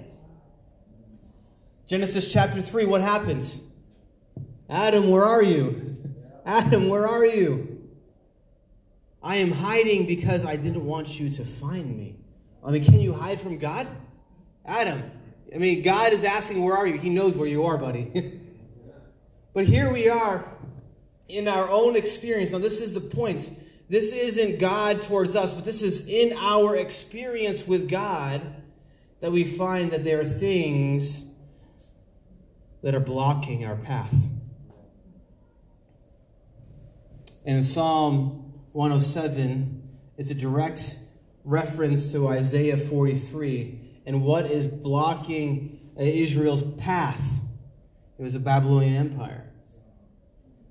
Genesis 1.90 2.33
chapter 2.33 2.62
3, 2.62 2.85
what 2.85 3.00
happens? 3.00 3.64
Adam, 4.68 5.11
where 5.11 5.24
are 5.24 5.42
you? 5.42 5.74
Adam, 6.46 6.88
where 6.88 7.05
are 7.05 7.26
you? 7.26 7.81
I 9.20 9.35
am 9.38 9.50
hiding 9.50 10.07
because 10.07 10.44
I 10.44 10.55
didn't 10.55 10.85
want 10.85 11.18
you 11.18 11.31
to 11.31 11.44
find 11.44 11.98
me. 11.98 12.14
I 12.64 12.70
mean, 12.70 12.85
can 12.85 13.00
you 13.00 13.12
hide 13.12 13.40
from 13.40 13.59
God? 13.59 13.88
Adam, 14.64 15.03
I 15.53 15.59
mean, 15.59 15.83
God 15.83 16.12
is 16.12 16.22
asking, 16.22 16.62
Where 16.62 16.76
are 16.76 16.87
you? 16.87 16.96
He 16.96 17.11
knows 17.11 17.37
where 17.37 17.48
you 17.48 17.64
are, 17.64 17.76
buddy. 17.76 18.38
but 19.53 19.66
here 19.66 19.92
we 19.92 20.09
are 20.09 20.44
in 21.29 21.48
our 21.48 21.68
own 21.68 21.96
experience. 21.96 22.53
Now, 22.53 22.59
this 22.59 22.81
is 22.81 22.94
the 22.94 23.00
point. 23.00 23.50
This 23.88 24.12
isn't 24.12 24.61
God 24.61 25.03
towards 25.03 25.35
us, 25.35 25.53
but 25.53 25.64
this 25.64 25.83
is 25.83 26.09
in 26.09 26.38
our 26.38 26.76
experience 26.76 27.66
with 27.66 27.90
God 27.90 28.40
that 29.18 29.33
we 29.33 29.42
find 29.42 29.90
that 29.90 30.05
there 30.05 30.20
are 30.20 30.24
things 30.24 31.30
that 32.83 32.95
are 32.95 33.01
blocking 33.01 33.64
our 33.64 33.77
path. 33.77 34.29
And 37.45 37.57
in 37.57 37.62
Psalm 37.62 38.53
107, 38.73 39.88
it's 40.16 40.31
a 40.31 40.35
direct 40.35 40.99
reference 41.45 42.12
to 42.12 42.29
Isaiah 42.29 42.77
43 42.77 43.79
and 44.07 44.23
what 44.23 44.47
is 44.47 44.66
blocking 44.66 45.79
Israel's 45.99 46.62
path. 46.75 47.40
It 48.19 48.23
was 48.23 48.35
the 48.35 48.40
Babylonian 48.40 48.95
Empire. 48.95 49.47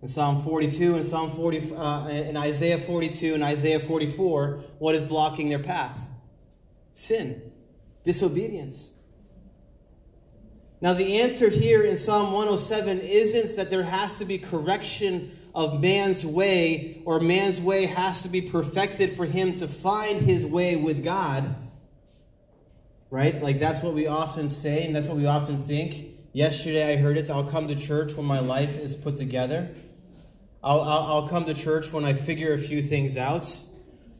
In 0.02 0.08
Psalm 0.08 0.41
42 0.41 0.95
and 0.95 1.06
Psalm 1.06 1.32
40, 1.32 1.74
uh, 1.76 2.08
in 2.10 2.38
Isaiah 2.38 2.78
42 2.78 3.34
and 3.34 3.43
Isaiah 3.43 3.80
44, 3.80 4.60
what 4.80 4.95
is 4.95 5.04
blocking 5.04 5.50
their 5.50 5.60
path? 5.60 6.10
Sin, 6.93 7.41
disobedience. 8.04 8.93
Now, 10.81 10.93
the 10.93 11.19
answer 11.19 11.49
here 11.49 11.83
in 11.83 11.97
Psalm 11.97 12.31
107 12.31 13.01
isn't 13.01 13.57
that 13.57 13.69
there 13.69 13.83
has 13.83 14.17
to 14.19 14.25
be 14.25 14.37
correction 14.37 15.29
of 15.53 15.81
man's 15.81 16.25
way 16.25 17.01
or 17.03 17.19
man's 17.19 17.61
way 17.61 17.85
has 17.85 18.21
to 18.23 18.29
be 18.29 18.41
perfected 18.41 19.11
for 19.11 19.25
him 19.25 19.53
to 19.55 19.67
find 19.67 20.21
his 20.21 20.45
way 20.45 20.77
with 20.77 21.03
God. 21.03 21.53
Right? 23.09 23.41
Like 23.41 23.59
that's 23.59 23.83
what 23.83 23.93
we 23.93 24.07
often 24.07 24.47
say 24.47 24.85
and 24.85 24.95
that's 24.95 25.07
what 25.07 25.17
we 25.17 25.25
often 25.25 25.57
think. 25.57 26.15
Yesterday 26.31 26.93
I 26.93 26.95
heard 26.95 27.17
it 27.17 27.29
I'll 27.29 27.43
come 27.43 27.67
to 27.67 27.75
church 27.75 28.15
when 28.15 28.25
my 28.25 28.39
life 28.39 28.79
is 28.79 28.95
put 28.95 29.17
together. 29.17 29.67
I'll, 30.63 30.79
I'll, 30.81 31.03
I'll 31.07 31.27
come 31.27 31.43
to 31.45 31.53
church 31.53 31.91
when 31.91 32.05
I 32.05 32.13
figure 32.13 32.53
a 32.53 32.57
few 32.57 32.81
things 32.81 33.17
out. 33.17 33.51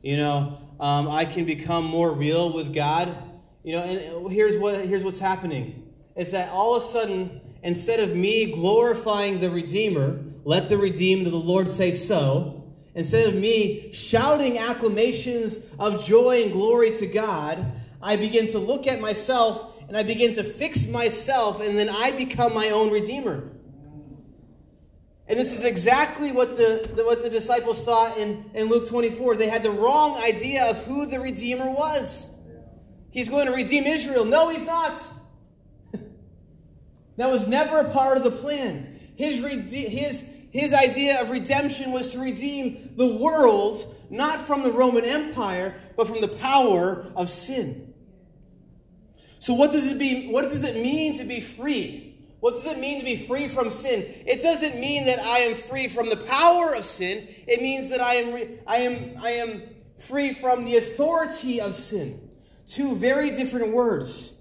You 0.02 0.18
know, 0.18 0.58
um, 0.80 1.08
I 1.08 1.26
can 1.26 1.46
become 1.46 1.86
more 1.86 2.12
real 2.12 2.54
with 2.54 2.74
God. 2.74 3.16
You 3.64 3.74
know, 3.74 3.84
and 3.84 4.32
here's 4.32 4.58
what 4.58 4.80
here's 4.82 5.04
what's 5.04 5.20
happening 5.20 5.89
is 6.20 6.32
that 6.32 6.50
all 6.52 6.76
of 6.76 6.84
a 6.84 6.86
sudden, 6.86 7.40
instead 7.64 8.02
of 8.02 8.14
me 8.14 8.52
glorifying 8.52 9.40
the 9.40 9.50
Redeemer, 9.50 10.20
let 10.44 10.68
the 10.68 10.78
redeemed 10.78 11.26
of 11.26 11.32
the 11.32 11.40
Lord 11.40 11.70
say 11.70 11.92
so, 11.92 12.70
instead 12.94 13.30
of 13.30 13.36
me 13.36 13.90
shouting 13.94 14.58
acclamations 14.58 15.74
of 15.80 16.04
joy 16.04 16.44
and 16.44 16.52
glory 16.52 16.92
to 16.92 17.08
God, 17.08 17.66
I 18.02 18.18
begin 18.18 18.48
to 18.48 18.60
look 18.60 18.86
at 18.86 19.00
myself 19.00 19.82
and 19.88 19.96
I 19.96 20.04
begin 20.04 20.34
to 20.34 20.44
fix 20.44 20.88
myself, 20.88 21.62
and 21.62 21.80
then 21.80 21.90
I 21.90 22.12
become 22.12 22.54
my 22.54 22.70
own 22.70 22.92
Redeemer. 22.92 23.50
And 25.28 25.40
this 25.40 25.54
is 25.54 25.64
exactly 25.64 26.32
what 26.34 26.58
the, 26.58 26.92
the, 26.96 27.06
what 27.06 27.24
the 27.24 27.30
disciples 27.30 27.86
thought 27.86 28.18
in, 28.18 28.44
in 28.54 28.68
Luke 28.68 28.90
24. 28.90 29.38
They 29.38 29.48
had 29.48 29.64
the 29.64 29.72
wrong 29.72 30.18
idea 30.18 30.70
of 30.70 30.84
who 30.86 31.06
the 31.06 31.20
Redeemer 31.20 31.72
was. 31.72 32.38
He's 33.10 33.30
going 33.30 33.48
to 33.48 33.54
redeem 33.54 33.86
Israel. 33.86 34.26
No, 34.26 34.50
he's 34.50 34.66
not. 34.66 34.92
That 37.20 37.30
was 37.30 37.50
never 37.50 37.80
a 37.80 37.92
part 37.92 38.18
of 38.18 38.24
the 38.24 38.32
plan. 38.32 38.98
His, 39.18 39.46
his, 39.46 40.48
his 40.54 40.74
idea 40.74 41.22
of 41.22 41.30
redemption 41.30 41.92
was 41.92 42.14
to 42.14 42.20
redeem 42.20 42.94
the 42.96 43.18
world, 43.18 43.84
not 44.10 44.40
from 44.40 44.64
the 44.64 44.72
Roman 44.72 45.04
Empire, 45.04 45.76
but 45.98 46.08
from 46.08 46.22
the 46.22 46.30
power 46.30 47.12
of 47.18 47.28
sin. 47.28 47.94
So, 49.40 49.54
what 49.54 49.74
does 49.74 49.92
it, 49.92 50.00
be, 50.00 50.30
what 50.30 50.44
does 50.44 50.64
it 50.64 50.82
mean 50.82 51.18
to 51.18 51.26
be 51.26 51.42
free? 51.42 52.16
What 52.40 52.54
does 52.54 52.66
it 52.68 52.80
mean 52.80 53.00
to 53.00 53.06
be 53.06 53.18
free 53.18 53.50
from 53.50 53.70
sin? 53.70 54.06
It 54.26 54.42
doesn't 54.42 54.80
mean 54.80 55.06
that 55.08 55.20
I 55.20 55.40
am 55.40 55.56
free 55.56 55.90
from 55.90 56.10
the 56.10 56.16
power 56.16 56.74
of 56.74 56.86
sin. 56.86 57.28
It 57.50 57.62
means 57.62 57.90
that 57.90 58.00
I 58.00 58.14
am, 58.14 58.60
I 58.66 58.78
am, 58.78 59.18
I 59.22 59.32
am 59.32 59.64
free 59.98 60.34
from 60.34 60.64
the 60.64 60.78
authority 60.78 61.60
of 61.60 61.76
sin. 61.76 62.30
Two 62.66 62.96
very 62.96 63.30
different 63.30 63.74
words. 63.74 64.39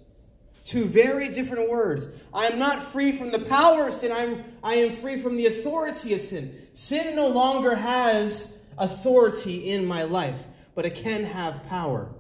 Two 0.69 0.85
very 0.85 1.31
different 1.31 1.71
words. 1.71 2.25
I 2.35 2.47
am 2.49 2.59
not 2.59 2.77
free 2.77 3.11
from 3.11 3.31
the 3.31 3.39
power 3.39 3.89
of 3.89 3.95
sin, 3.95 4.13
I'm, 4.13 4.45
I 4.63 4.75
am 4.75 4.93
free 4.93 5.17
from 5.17 5.35
the 5.35 5.47
authority 5.47 6.13
of 6.13 6.21
sin. 6.21 6.53
Sin 6.75 7.17
no 7.17 7.29
longer 7.29 7.75
has 7.75 8.67
authority 8.77 9.71
in 9.71 9.87
my 9.87 10.03
life, 10.03 10.45
but 10.75 10.85
it 10.85 10.95
can 10.95 11.25
have 11.25 11.65
power. 11.65 12.15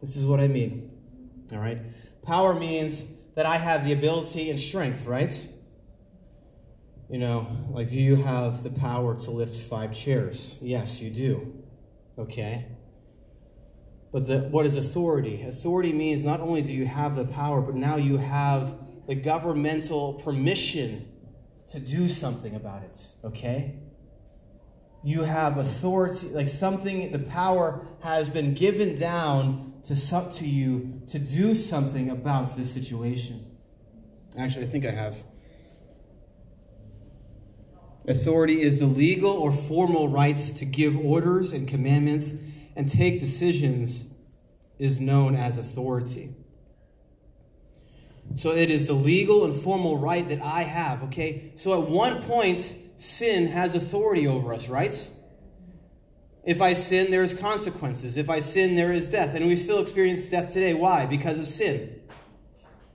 This 0.00 0.16
is 0.16 0.26
what 0.26 0.40
I 0.40 0.48
mean. 0.48 0.90
All 1.52 1.60
right? 1.60 1.78
Power 2.22 2.54
means 2.54 3.18
that 3.36 3.46
I 3.46 3.56
have 3.56 3.84
the 3.84 3.92
ability 3.92 4.50
and 4.50 4.58
strength, 4.58 5.06
right? 5.06 5.48
You 7.08 7.20
know, 7.20 7.46
like, 7.70 7.88
do 7.88 8.02
you 8.02 8.16
have 8.16 8.64
the 8.64 8.70
power 8.70 9.14
to 9.14 9.30
lift 9.30 9.54
five 9.54 9.92
chairs? 9.94 10.58
Yes, 10.60 11.00
you 11.00 11.10
do. 11.12 11.54
Okay? 12.18 12.66
But 14.12 14.26
the, 14.26 14.40
what 14.50 14.66
is 14.66 14.76
authority? 14.76 15.42
Authority 15.42 15.92
means 15.92 16.24
not 16.24 16.40
only 16.40 16.60
do 16.60 16.74
you 16.74 16.84
have 16.84 17.16
the 17.16 17.24
power, 17.24 17.62
but 17.62 17.74
now 17.74 17.96
you 17.96 18.18
have 18.18 18.76
the 19.06 19.14
governmental 19.14 20.14
permission 20.14 21.08
to 21.68 21.80
do 21.80 22.08
something 22.08 22.54
about 22.54 22.82
it. 22.82 22.94
Okay? 23.24 23.74
You 25.02 25.22
have 25.22 25.56
authority, 25.56 26.28
like 26.28 26.48
something, 26.48 27.10
the 27.10 27.18
power 27.20 27.84
has 28.02 28.28
been 28.28 28.52
given 28.52 28.96
down 28.96 29.80
to, 29.84 30.30
to 30.30 30.46
you 30.46 31.00
to 31.06 31.18
do 31.18 31.54
something 31.54 32.10
about 32.10 32.54
this 32.54 32.72
situation. 32.72 33.40
Actually, 34.38 34.66
I 34.66 34.68
think 34.68 34.86
I 34.86 34.90
have. 34.90 35.16
Authority 38.06 38.60
is 38.62 38.80
the 38.80 38.86
legal 38.86 39.30
or 39.30 39.52
formal 39.52 40.08
rights 40.08 40.52
to 40.52 40.64
give 40.64 40.96
orders 40.98 41.52
and 41.52 41.66
commandments 41.66 42.51
and 42.76 42.88
take 42.88 43.20
decisions 43.20 44.16
is 44.78 45.00
known 45.00 45.34
as 45.34 45.58
authority. 45.58 46.34
So 48.34 48.52
it 48.52 48.70
is 48.70 48.86
the 48.86 48.94
legal 48.94 49.44
and 49.44 49.54
formal 49.54 49.98
right 49.98 50.26
that 50.28 50.40
I 50.42 50.62
have, 50.62 51.02
okay? 51.04 51.52
So 51.56 51.80
at 51.80 51.88
one 51.88 52.22
point, 52.22 52.60
sin 52.60 53.46
has 53.46 53.74
authority 53.74 54.26
over 54.26 54.54
us, 54.54 54.68
right? 54.68 55.10
If 56.44 56.60
I 56.60 56.72
sin, 56.72 57.10
there's 57.10 57.34
consequences. 57.34 58.16
If 58.16 58.30
I 58.30 58.40
sin, 58.40 58.74
there 58.74 58.92
is 58.92 59.08
death. 59.08 59.34
And 59.34 59.46
we 59.46 59.54
still 59.54 59.80
experience 59.80 60.26
death 60.26 60.52
today. 60.52 60.74
Why? 60.74 61.06
Because 61.06 61.38
of 61.38 61.46
sin. 61.46 62.00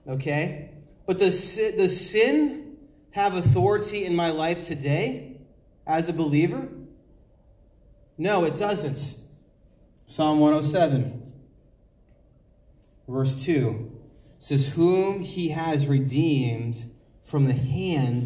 Okay? 0.07 0.71
But 1.05 1.17
does, 1.17 1.55
does 1.55 2.09
sin 2.09 2.77
have 3.11 3.35
authority 3.35 4.05
in 4.05 4.15
my 4.15 4.31
life 4.31 4.65
today 4.65 5.37
as 5.85 6.09
a 6.09 6.13
believer? 6.13 6.67
No, 8.17 8.45
it 8.45 8.57
doesn't. 8.57 9.26
Psalm 10.09 10.39
107, 10.39 11.33
verse 13.09 13.43
2 13.43 13.91
says, 14.39 14.73
Whom 14.73 15.19
he 15.19 15.49
has 15.49 15.85
redeemed 15.85 16.77
from 17.21 17.45
the 17.45 17.53
hand 17.53 18.23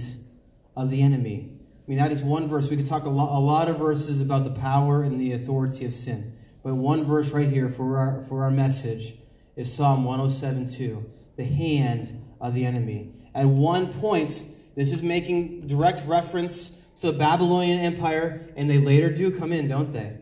of 0.77 0.91
the 0.91 1.01
enemy. 1.01 1.49
I 1.49 1.83
mean, 1.87 1.97
that 1.97 2.11
is 2.11 2.23
one 2.23 2.47
verse. 2.47 2.69
We 2.69 2.77
could 2.77 2.85
talk 2.85 3.05
a 3.05 3.09
lot, 3.09 3.35
a 3.35 3.41
lot 3.41 3.67
of 3.67 3.79
verses 3.79 4.21
about 4.21 4.43
the 4.43 4.51
power 4.51 5.01
and 5.01 5.19
the 5.19 5.33
authority 5.33 5.85
of 5.85 5.93
sin. 5.93 6.31
But 6.63 6.75
one 6.75 7.03
verse 7.03 7.33
right 7.33 7.49
here 7.49 7.67
for 7.67 7.97
our, 7.97 8.21
for 8.21 8.43
our 8.43 8.51
message 8.51 9.15
is 9.55 9.73
Psalm 9.73 10.03
107 10.03 10.67
2, 10.67 11.03
the 11.37 11.43
hand 11.43 12.13
of 12.39 12.53
the 12.53 12.63
enemy. 12.63 13.11
At 13.33 13.47
one 13.47 13.91
point, 13.91 14.29
this 14.75 14.91
is 14.91 15.01
making 15.01 15.65
direct 15.65 16.03
reference 16.05 16.91
to 17.01 17.11
the 17.11 17.17
Babylonian 17.17 17.79
Empire, 17.79 18.39
and 18.55 18.69
they 18.69 18.77
later 18.77 19.09
do 19.09 19.35
come 19.35 19.51
in, 19.51 19.67
don't 19.67 19.91
they? 19.91 20.15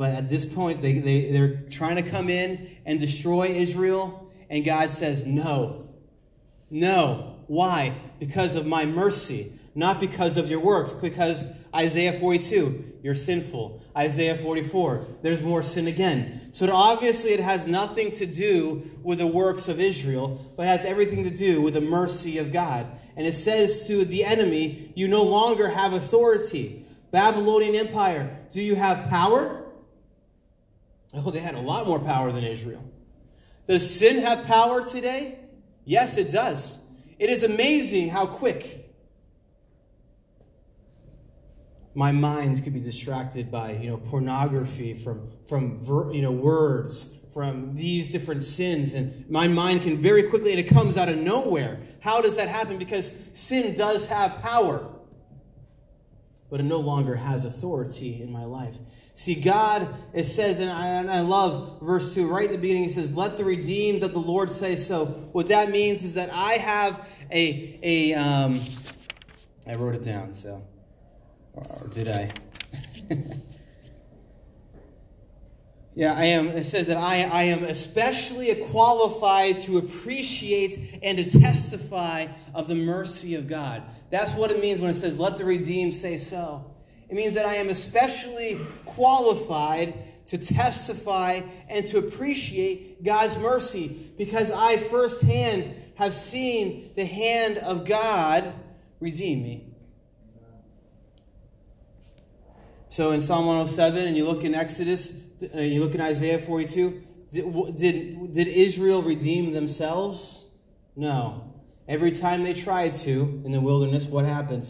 But 0.00 0.14
at 0.14 0.30
this 0.30 0.46
point, 0.46 0.80
they, 0.80 0.94
they, 0.94 1.30
they're 1.30 1.56
trying 1.68 1.96
to 1.96 2.02
come 2.02 2.30
in 2.30 2.74
and 2.86 2.98
destroy 2.98 3.48
Israel. 3.48 4.32
And 4.48 4.64
God 4.64 4.88
says, 4.88 5.26
No. 5.26 5.84
No. 6.70 7.36
Why? 7.48 7.92
Because 8.18 8.54
of 8.54 8.66
my 8.66 8.86
mercy, 8.86 9.52
not 9.74 10.00
because 10.00 10.38
of 10.38 10.48
your 10.48 10.60
works. 10.60 10.94
Because 10.94 11.52
Isaiah 11.74 12.14
42, 12.14 13.00
you're 13.02 13.14
sinful. 13.14 13.84
Isaiah 13.94 14.36
44, 14.36 15.04
there's 15.20 15.42
more 15.42 15.62
sin 15.62 15.86
again. 15.86 16.50
So 16.54 16.74
obviously, 16.74 17.32
it 17.32 17.40
has 17.40 17.66
nothing 17.66 18.10
to 18.12 18.24
do 18.24 18.82
with 19.02 19.18
the 19.18 19.26
works 19.26 19.68
of 19.68 19.80
Israel, 19.80 20.40
but 20.56 20.66
has 20.66 20.86
everything 20.86 21.24
to 21.24 21.30
do 21.30 21.60
with 21.60 21.74
the 21.74 21.82
mercy 21.82 22.38
of 22.38 22.54
God. 22.54 22.86
And 23.18 23.26
it 23.26 23.34
says 23.34 23.86
to 23.88 24.06
the 24.06 24.24
enemy, 24.24 24.94
You 24.96 25.08
no 25.08 25.24
longer 25.24 25.68
have 25.68 25.92
authority. 25.92 26.86
Babylonian 27.10 27.74
Empire, 27.74 28.34
do 28.50 28.62
you 28.62 28.76
have 28.76 29.10
power? 29.10 29.59
Oh, 31.14 31.30
they 31.30 31.40
had 31.40 31.54
a 31.54 31.60
lot 31.60 31.86
more 31.86 31.98
power 31.98 32.30
than 32.30 32.44
Israel. 32.44 32.84
Does 33.66 33.98
sin 33.98 34.18
have 34.18 34.44
power 34.46 34.84
today? 34.84 35.38
Yes, 35.84 36.16
it 36.18 36.32
does. 36.32 36.86
It 37.18 37.30
is 37.30 37.42
amazing 37.42 38.08
how 38.08 38.26
quick 38.26 38.90
my 41.94 42.12
mind 42.12 42.62
could 42.62 42.72
be 42.72 42.80
distracted 42.80 43.50
by 43.50 43.72
you 43.72 43.88
know 43.88 43.96
pornography 43.96 44.94
from 44.94 45.28
from 45.46 45.78
you 46.12 46.22
know 46.22 46.30
words 46.30 47.26
from 47.34 47.74
these 47.74 48.10
different 48.10 48.42
sins 48.42 48.94
and 48.94 49.28
my 49.28 49.48
mind 49.48 49.82
can 49.82 49.96
very 49.96 50.22
quickly 50.22 50.50
and 50.52 50.60
it 50.60 50.68
comes 50.68 50.96
out 50.96 51.08
of 51.08 51.18
nowhere 51.18 51.78
how 52.00 52.20
does 52.20 52.36
that 52.36 52.48
happen 52.48 52.78
because 52.78 53.28
sin 53.32 53.74
does 53.74 54.06
have 54.06 54.40
power 54.40 54.86
but 56.48 56.60
it 56.60 56.64
no 56.64 56.78
longer 56.78 57.14
has 57.14 57.44
authority 57.44 58.22
in 58.22 58.30
my 58.30 58.44
life 58.44 58.76
See, 59.20 59.34
God, 59.34 59.86
it 60.14 60.24
says, 60.24 60.60
and 60.60 60.70
I, 60.70 60.86
and 60.86 61.10
I 61.10 61.20
love 61.20 61.82
verse 61.82 62.14
2, 62.14 62.26
right 62.26 62.46
in 62.46 62.52
the 62.52 62.56
beginning, 62.56 62.84
it 62.84 62.90
says, 62.90 63.14
Let 63.14 63.36
the 63.36 63.44
redeemed 63.44 64.02
of 64.02 64.14
the 64.14 64.18
Lord 64.18 64.50
say 64.50 64.76
so. 64.76 65.04
What 65.32 65.48
that 65.48 65.70
means 65.70 66.02
is 66.04 66.14
that 66.14 66.30
I 66.32 66.54
have 66.54 67.06
a, 67.30 67.78
a 67.82 68.14
um, 68.14 68.58
I 69.68 69.74
wrote 69.74 69.94
it 69.94 70.02
down, 70.02 70.32
so, 70.32 70.66
or 71.52 71.88
did 71.92 72.08
I? 72.08 72.32
Yeah, 75.96 76.14
I 76.14 76.26
am. 76.26 76.48
It 76.50 76.64
says 76.64 76.86
that 76.86 76.96
I, 76.96 77.24
I 77.24 77.42
am 77.42 77.64
especially 77.64 78.54
qualified 78.54 79.58
to 79.62 79.76
appreciate 79.76 81.00
and 81.02 81.18
to 81.18 81.40
testify 81.40 82.28
of 82.54 82.68
the 82.68 82.76
mercy 82.76 83.34
of 83.34 83.48
God. 83.48 83.82
That's 84.08 84.34
what 84.34 84.52
it 84.52 84.60
means 84.60 84.80
when 84.80 84.88
it 84.88 84.94
says, 84.94 85.18
let 85.18 85.36
the 85.36 85.44
redeemed 85.44 85.92
say 85.92 86.16
so. 86.16 86.64
It 87.10 87.14
means 87.14 87.34
that 87.34 87.44
I 87.44 87.56
am 87.56 87.68
especially 87.70 88.58
qualified 88.84 89.94
to 90.26 90.38
testify 90.38 91.40
and 91.68 91.84
to 91.88 91.98
appreciate 91.98 93.02
God's 93.02 93.36
mercy 93.38 94.12
because 94.16 94.52
I 94.52 94.76
firsthand 94.76 95.68
have 95.96 96.14
seen 96.14 96.92
the 96.94 97.04
hand 97.04 97.58
of 97.58 97.84
God 97.84 98.52
redeem 99.00 99.42
me. 99.42 99.66
So 102.86 103.10
in 103.10 103.20
Psalm 103.20 103.46
107, 103.46 104.06
and 104.06 104.16
you 104.16 104.24
look 104.24 104.44
in 104.44 104.54
Exodus, 104.54 105.24
and 105.42 105.54
uh, 105.56 105.60
you 105.62 105.80
look 105.80 105.94
in 105.96 106.00
Isaiah 106.00 106.38
42, 106.38 107.02
did, 107.30 107.76
did, 107.76 108.32
did 108.32 108.48
Israel 108.48 109.02
redeem 109.02 109.52
themselves? 109.52 110.50
No. 110.94 111.54
Every 111.88 112.12
time 112.12 112.44
they 112.44 112.54
tried 112.54 112.94
to 112.94 113.42
in 113.44 113.50
the 113.50 113.60
wilderness, 113.60 114.06
what 114.06 114.24
happened? 114.24 114.68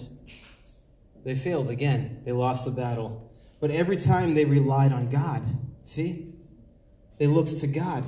They 1.25 1.35
failed 1.35 1.71
again. 1.71 2.23
They 2.25 2.33
lost 2.33 2.65
the 2.65 2.71
battle. 2.71 3.31
But 3.61 3.71
every 3.71 3.97
time 3.97 4.35
they 4.35 4.45
relied 4.45 4.93
on 4.93 5.11
God, 5.11 5.43
see? 5.85 6.35
They 7.19 7.27
looked 7.27 7.57
to 7.59 7.67
God. 7.67 8.07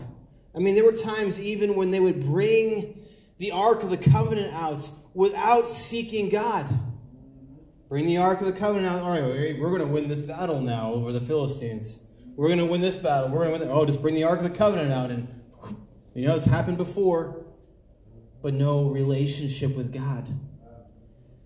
I 0.54 0.58
mean, 0.58 0.74
there 0.74 0.84
were 0.84 0.92
times 0.92 1.40
even 1.40 1.74
when 1.74 1.90
they 1.90 2.00
would 2.00 2.20
bring 2.20 2.98
the 3.38 3.52
Ark 3.52 3.82
of 3.82 3.90
the 3.90 3.96
Covenant 3.96 4.52
out 4.54 4.90
without 5.14 5.68
seeking 5.68 6.30
God. 6.30 6.66
Bring 7.88 8.06
the 8.06 8.16
Ark 8.16 8.40
of 8.40 8.46
the 8.46 8.52
Covenant 8.52 8.86
out. 8.86 9.02
All 9.02 9.10
right, 9.10 9.58
we're 9.58 9.68
going 9.68 9.80
to 9.80 9.86
win 9.86 10.08
this 10.08 10.22
battle 10.22 10.60
now 10.60 10.92
over 10.92 11.12
the 11.12 11.20
Philistines. 11.20 12.06
We're 12.36 12.48
going 12.48 12.58
to 12.58 12.66
win 12.66 12.80
this 12.80 12.96
battle. 12.96 13.28
We're 13.28 13.44
going 13.44 13.52
to 13.52 13.58
win. 13.58 13.68
The, 13.68 13.74
oh, 13.74 13.84
just 13.84 14.00
bring 14.00 14.14
the 14.14 14.24
Ark 14.24 14.38
of 14.38 14.50
the 14.50 14.56
Covenant 14.56 14.90
out. 14.90 15.10
And, 15.10 15.28
you 16.14 16.26
know, 16.26 16.34
it's 16.34 16.46
happened 16.46 16.78
before, 16.78 17.44
but 18.40 18.54
no 18.54 18.88
relationship 18.88 19.76
with 19.76 19.92
God. 19.92 20.26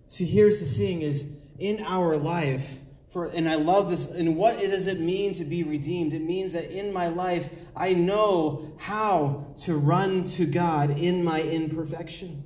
See, 0.07 0.25
here's 0.25 0.61
the 0.61 0.65
thing 0.65 1.01
is 1.01 1.36
in 1.59 1.83
our 1.83 2.17
life, 2.17 2.77
for, 3.09 3.25
and 3.25 3.47
I 3.47 3.55
love 3.55 3.89
this, 3.89 4.13
and 4.13 4.35
what 4.35 4.59
does 4.59 4.87
it 4.87 4.99
mean 4.99 5.33
to 5.33 5.43
be 5.43 5.63
redeemed? 5.63 6.13
It 6.13 6.21
means 6.21 6.53
that 6.53 6.69
in 6.71 6.93
my 6.93 7.07
life, 7.07 7.49
I 7.75 7.93
know 7.93 8.73
how 8.77 9.53
to 9.61 9.75
run 9.75 10.23
to 10.25 10.45
God 10.45 10.91
in 10.91 11.23
my 11.23 11.41
imperfection. 11.41 12.43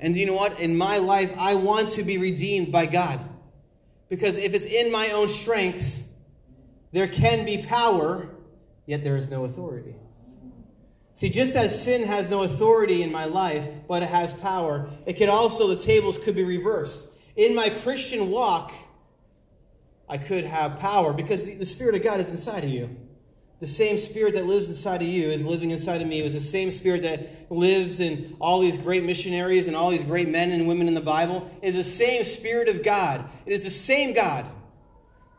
And 0.00 0.14
you 0.14 0.26
know 0.26 0.34
what? 0.34 0.60
In 0.60 0.76
my 0.76 0.98
life, 0.98 1.34
I 1.38 1.54
want 1.54 1.90
to 1.90 2.02
be 2.02 2.18
redeemed 2.18 2.70
by 2.70 2.86
God. 2.86 3.18
Because 4.08 4.36
if 4.36 4.54
it's 4.54 4.66
in 4.66 4.92
my 4.92 5.10
own 5.10 5.28
strength, 5.28 6.12
there 6.92 7.08
can 7.08 7.44
be 7.44 7.64
power, 7.66 8.28
yet 8.86 9.02
there 9.02 9.16
is 9.16 9.30
no 9.30 9.44
authority. 9.44 9.96
See, 11.16 11.30
just 11.30 11.56
as 11.56 11.82
sin 11.82 12.06
has 12.06 12.28
no 12.28 12.42
authority 12.42 13.02
in 13.02 13.10
my 13.10 13.24
life, 13.24 13.66
but 13.88 14.02
it 14.02 14.08
has 14.10 14.34
power, 14.34 14.86
it 15.06 15.14
could 15.14 15.30
also, 15.30 15.66
the 15.66 15.82
tables 15.82 16.18
could 16.18 16.34
be 16.34 16.44
reversed. 16.44 17.10
In 17.36 17.54
my 17.54 17.70
Christian 17.70 18.30
walk, 18.30 18.74
I 20.10 20.18
could 20.18 20.44
have 20.44 20.78
power 20.78 21.14
because 21.14 21.46
the 21.46 21.64
Spirit 21.64 21.94
of 21.94 22.02
God 22.02 22.20
is 22.20 22.28
inside 22.28 22.64
of 22.64 22.70
you. 22.70 22.94
The 23.60 23.66
same 23.66 23.96
spirit 23.96 24.34
that 24.34 24.44
lives 24.44 24.68
inside 24.68 25.00
of 25.00 25.08
you 25.08 25.30
is 25.30 25.46
living 25.46 25.70
inside 25.70 26.02
of 26.02 26.06
me. 26.06 26.20
It 26.20 26.24
was 26.24 26.34
the 26.34 26.40
same 26.40 26.70
spirit 26.70 27.00
that 27.04 27.50
lives 27.50 28.00
in 28.00 28.36
all 28.38 28.60
these 28.60 28.76
great 28.76 29.02
missionaries 29.02 29.68
and 29.68 29.74
all 29.74 29.88
these 29.88 30.04
great 30.04 30.28
men 30.28 30.50
and 30.50 30.68
women 30.68 30.86
in 30.86 30.92
the 30.92 31.00
Bible. 31.00 31.50
It 31.62 31.68
is 31.68 31.76
the 31.76 31.82
same 31.82 32.24
spirit 32.24 32.68
of 32.68 32.84
God. 32.84 33.24
It 33.46 33.54
is 33.54 33.64
the 33.64 33.70
same 33.70 34.12
God. 34.12 34.44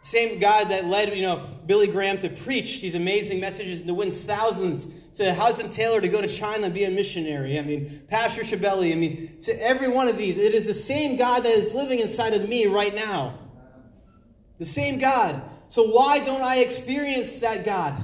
Same 0.01 0.39
God 0.39 0.69
that 0.69 0.85
led, 0.85 1.15
you 1.15 1.21
know, 1.21 1.47
Billy 1.67 1.85
Graham 1.85 2.17
to 2.19 2.29
preach 2.29 2.81
these 2.81 2.95
amazing 2.95 3.39
messages 3.39 3.81
and 3.81 3.87
to 3.89 3.93
win 3.93 4.09
thousands 4.09 4.95
to 5.17 5.33
Hudson 5.33 5.69
Taylor 5.69 5.99
to 5.99 6.07
go 6.07 6.21
to 6.21 6.27
China 6.27 6.65
and 6.65 6.73
be 6.73 6.83
a 6.83 6.91
missionary. 6.91 7.57
I 7.57 7.63
mean, 7.63 8.03
Pastor 8.07 8.43
Shabelli. 8.43 8.91
I 8.91 8.95
mean, 8.95 9.37
to 9.41 9.61
every 9.61 9.87
one 9.87 10.07
of 10.07 10.17
these, 10.17 10.37
it 10.37 10.53
is 10.53 10.65
the 10.65 10.73
same 10.73 11.17
God 11.17 11.43
that 11.43 11.49
is 11.49 11.73
living 11.73 11.99
inside 11.99 12.33
of 12.33 12.47
me 12.47 12.67
right 12.67 12.93
now. 12.93 13.37
The 14.59 14.65
same 14.65 14.99
God. 14.99 15.41
So 15.69 15.89
why 15.89 16.23
don't 16.23 16.41
I 16.41 16.59
experience 16.59 17.39
that 17.39 17.65
God? 17.65 17.97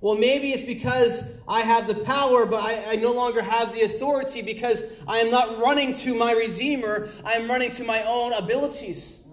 Well, 0.00 0.16
maybe 0.16 0.50
it's 0.50 0.62
because 0.62 1.38
I 1.48 1.62
have 1.62 1.86
the 1.86 1.94
power, 1.94 2.44
but 2.44 2.62
I, 2.62 2.92
I, 2.92 2.96
no 2.96 3.12
longer 3.12 3.40
have 3.40 3.74
the 3.74 3.82
authority 3.82 4.42
because 4.42 5.00
I 5.08 5.20
am 5.20 5.30
not 5.30 5.58
running 5.58 5.94
to 5.94 6.14
my 6.14 6.32
Redeemer. 6.32 7.08
I 7.24 7.32
am 7.32 7.48
running 7.48 7.70
to 7.70 7.84
my 7.84 8.02
own 8.02 8.34
abilities. 8.34 9.23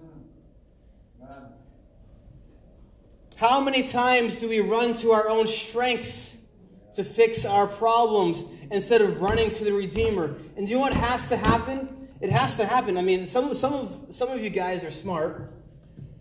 How 3.42 3.60
many 3.60 3.82
times 3.82 4.38
do 4.38 4.48
we 4.48 4.60
run 4.60 4.92
to 4.98 5.10
our 5.10 5.28
own 5.28 5.48
strengths 5.48 6.46
to 6.94 7.02
fix 7.02 7.44
our 7.44 7.66
problems 7.66 8.44
instead 8.70 9.00
of 9.00 9.20
running 9.20 9.50
to 9.50 9.64
the 9.64 9.72
Redeemer? 9.72 10.36
And 10.56 10.68
you 10.68 10.76
know 10.76 10.80
what 10.82 10.94
has 10.94 11.28
to 11.30 11.36
happen? 11.36 12.08
It 12.20 12.30
has 12.30 12.56
to 12.58 12.64
happen. 12.64 12.96
I 12.96 13.02
mean, 13.02 13.26
some, 13.26 13.52
some, 13.56 13.72
of, 13.72 14.06
some 14.10 14.28
of 14.28 14.44
you 14.44 14.48
guys 14.48 14.84
are 14.84 14.92
smart. 14.92 15.50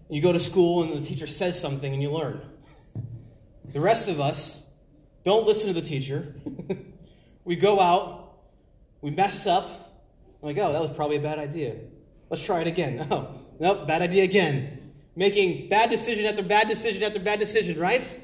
You 0.09 0.19
go 0.19 0.33
to 0.33 0.39
school 0.39 0.81
and 0.81 0.93
the 0.93 1.07
teacher 1.07 1.27
says 1.27 1.61
something 1.61 1.93
and 1.93 2.01
you 2.01 2.09
learn. 2.09 2.41
The 3.71 3.79
rest 3.79 4.09
of 4.09 4.19
us 4.19 4.73
don't 5.23 5.45
listen 5.45 5.71
to 5.71 5.79
the 5.79 5.87
teacher. 5.87 6.33
we 7.45 7.55
go 7.55 7.79
out, 7.79 8.39
we 9.01 9.11
mess 9.11 9.45
up. 9.45 9.69
I'm 10.41 10.47
like, 10.47 10.57
oh, 10.57 10.73
that 10.73 10.81
was 10.81 10.91
probably 10.91 11.17
a 11.17 11.21
bad 11.21 11.37
idea. 11.37 11.75
Let's 12.31 12.43
try 12.43 12.61
it 12.61 12.67
again. 12.67 13.05
Oh, 13.11 13.39
nope, 13.59 13.85
bad 13.85 14.01
idea 14.01 14.23
again. 14.23 14.80
Making 15.15 15.69
bad 15.69 15.89
decision 15.89 16.25
after 16.25 16.43
bad 16.43 16.67
decision 16.67 17.03
after 17.03 17.19
bad 17.19 17.39
decision, 17.39 17.79
right? 17.79 18.19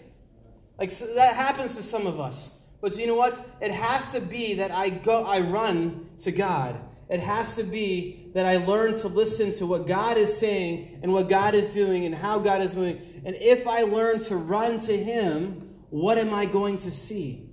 Like 0.80 0.89
so 0.89 1.13
that 1.15 1.36
happens 1.36 1.76
to 1.76 1.84
some 1.84 2.08
of 2.08 2.19
us. 2.19 2.65
But 2.82 2.97
you 2.97 3.08
know 3.08 3.15
what? 3.15 3.41
It 3.62 3.71
has 3.71 4.13
to 4.13 4.21
be 4.21 4.54
that 4.56 4.71
I 4.71 4.89
go 4.89 5.23
I 5.26 5.39
run 5.39 6.06
to 6.19 6.32
God. 6.32 6.80
It 7.10 7.19
has 7.21 7.56
to 7.56 7.63
be 7.63 8.30
that 8.34 8.45
I 8.45 8.58
learn 8.58 8.93
to 9.00 9.08
listen 9.08 9.54
to 9.54 9.65
what 9.65 9.88
God 9.88 10.17
is 10.17 10.36
saying 10.36 11.00
and 11.02 11.13
what 11.13 11.30
God 11.30 11.56
is 11.56 11.73
doing 11.73 12.06
and 12.06 12.13
how 12.13 12.38
God 12.38 12.62
is 12.62 12.76
moving. 12.76 13.02
And 13.26 13.36
if 13.39 13.65
I 13.65 13.84
learn 13.84 14.19
to 14.21 14.36
run 14.36 14.80
to 14.82 14.95
Him, 14.95 15.62
what 15.89 16.17
am 16.17 16.34
I 16.34 16.45
going 16.45 16.78
to 16.78 16.91
see? 16.91 17.50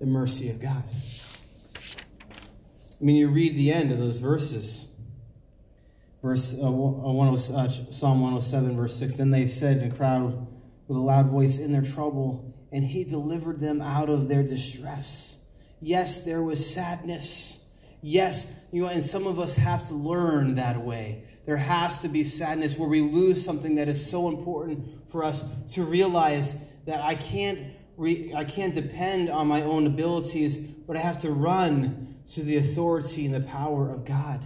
The 0.00 0.06
mercy 0.06 0.50
of 0.50 0.60
God. 0.60 0.84
I 1.78 3.04
mean, 3.04 3.16
you 3.16 3.28
read 3.28 3.56
the 3.56 3.72
end 3.72 3.90
of 3.90 3.98
those 3.98 4.18
verses. 4.18 4.91
Verse 6.22 6.56
uh, 6.62 6.68
uh, 6.68 7.32
uh 7.32 7.36
Psalm 7.36 8.20
107, 8.20 8.76
verse 8.76 8.94
6. 8.96 9.14
Then 9.14 9.30
they 9.30 9.46
said 9.46 9.78
in 9.78 9.90
a 9.90 9.94
crowd 9.94 10.46
with 10.86 10.96
a 10.96 11.00
loud 11.00 11.26
voice 11.26 11.58
in 11.58 11.72
their 11.72 11.82
trouble, 11.82 12.54
and 12.70 12.84
He 12.84 13.04
delivered 13.04 13.58
them 13.58 13.80
out 13.80 14.08
of 14.08 14.28
their 14.28 14.44
distress. 14.44 15.46
Yes, 15.80 16.24
there 16.24 16.42
was 16.42 16.64
sadness. 16.64 17.70
Yes, 18.02 18.66
you 18.72 18.82
know, 18.82 18.88
and 18.88 19.04
some 19.04 19.26
of 19.26 19.40
us 19.40 19.56
have 19.56 19.86
to 19.88 19.94
learn 19.94 20.54
that 20.54 20.76
way. 20.76 21.24
There 21.44 21.56
has 21.56 22.02
to 22.02 22.08
be 22.08 22.22
sadness 22.22 22.78
where 22.78 22.88
we 22.88 23.00
lose 23.00 23.44
something 23.44 23.74
that 23.74 23.88
is 23.88 24.08
so 24.08 24.28
important 24.28 24.86
for 25.10 25.24
us 25.24 25.74
to 25.74 25.82
realize 25.82 26.72
that 26.86 27.00
I 27.00 27.16
can't 27.16 27.64
re- 27.96 28.32
I 28.34 28.44
can't 28.44 28.74
depend 28.74 29.28
on 29.28 29.48
my 29.48 29.62
own 29.62 29.86
abilities, 29.86 30.56
but 30.58 30.96
I 30.96 31.00
have 31.00 31.20
to 31.22 31.30
run 31.30 32.06
to 32.34 32.42
the 32.42 32.56
authority 32.56 33.26
and 33.26 33.34
the 33.34 33.40
power 33.40 33.90
of 33.90 34.04
God. 34.04 34.44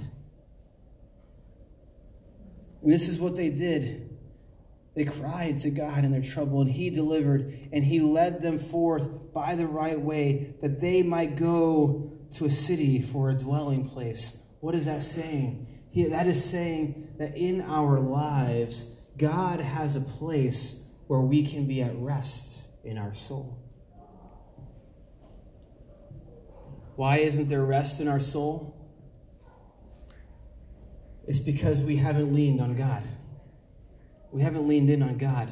And 2.87 2.93
this 2.93 3.09
is 3.09 3.19
what 3.19 3.35
they 3.35 3.49
did. 3.49 4.17
They 4.95 5.05
cried 5.05 5.59
to 5.63 5.71
God 5.71 6.05
in 6.05 6.13
their 6.13 6.23
trouble, 6.23 6.61
and 6.61 6.71
He 6.71 6.89
delivered, 6.89 7.53
and 7.73 7.83
He 7.85 7.99
led 7.99 8.41
them 8.41 8.61
forth 8.61 9.33
by 9.35 9.57
the 9.57 9.67
right 9.67 9.99
way, 9.99 10.55
that 10.63 10.81
they 10.81 11.03
might 11.03 11.35
go 11.35 12.09
to 12.35 12.45
a 12.45 12.49
city 12.49 13.03
for 13.03 13.31
a 13.31 13.35
dwelling 13.35 13.85
place. 13.85 14.47
What 14.61 14.77
is 14.77 14.87
that 14.87 15.03
saying? 15.03 15.67
He, 15.91 16.05
that 16.05 16.29
is 16.29 16.49
saying 16.49 17.09
that 17.19 17.37
in 17.37 17.61
our 17.63 17.99
lives, 17.99 19.11
God 19.19 19.59
has 19.59 19.97
a 19.97 20.19
place 20.19 20.95
where 21.09 21.19
we 21.19 21.45
can 21.45 21.67
be 21.67 21.83
at 21.83 21.91
rest 21.97 22.71
in 22.85 22.99
our 22.99 23.15
soul. 23.15 23.59
Why 26.95 27.17
isn't 27.17 27.49
there 27.49 27.65
rest 27.65 28.01
in 28.01 28.07
our 28.07 28.21
soul? 28.21 28.76
It's 31.27 31.41
because 31.41 31.83
we 31.83 31.97
haven't 31.97 32.33
leaned 32.33 32.61
on 32.61 32.77
God. 32.77 33.03
We 34.33 34.43
haven't 34.43 34.69
leaned 34.69 34.91
in 34.91 35.03
on 35.03 35.19
God. 35.19 35.49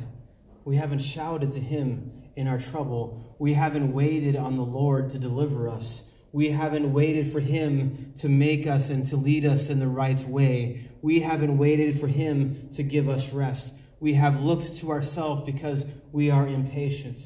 We 0.65 0.77
haven't 0.77 1.01
shouted 1.01 1.51
to 1.53 1.61
Him 1.61 2.11
in 2.37 2.49
our 2.49 2.59
trouble. 2.59 3.37
We 3.39 3.53
haven't 3.53 3.93
waited 3.93 4.37
on 4.37 4.57
the 4.57 4.65
Lord 4.65 5.11
to 5.11 5.19
deliver 5.19 5.69
us. 5.69 6.11
We 6.33 6.49
haven't 6.49 6.93
waited 6.93 7.31
for 7.31 7.41
Him 7.41 8.13
to 8.17 8.29
make 8.29 8.67
us 8.67 8.91
and 8.91 9.07
to 9.07 9.17
lead 9.17 9.45
us 9.45 9.71
in 9.71 9.79
the 9.79 9.87
right 9.87 10.21
way. 10.29 10.81
We 11.03 11.21
haven't 11.21 11.57
waited 11.59 11.99
for 11.99 12.09
Him 12.09 12.69
to 12.71 12.83
give 12.83 13.09
us 13.09 13.33
rest. 13.33 13.75
We 14.01 14.15
have 14.15 14.43
looked 14.43 14.79
to 14.79 14.91
ourselves 14.91 15.43
because 15.43 15.87
we 16.13 16.31
are 16.31 16.47
impatient. 16.47 17.19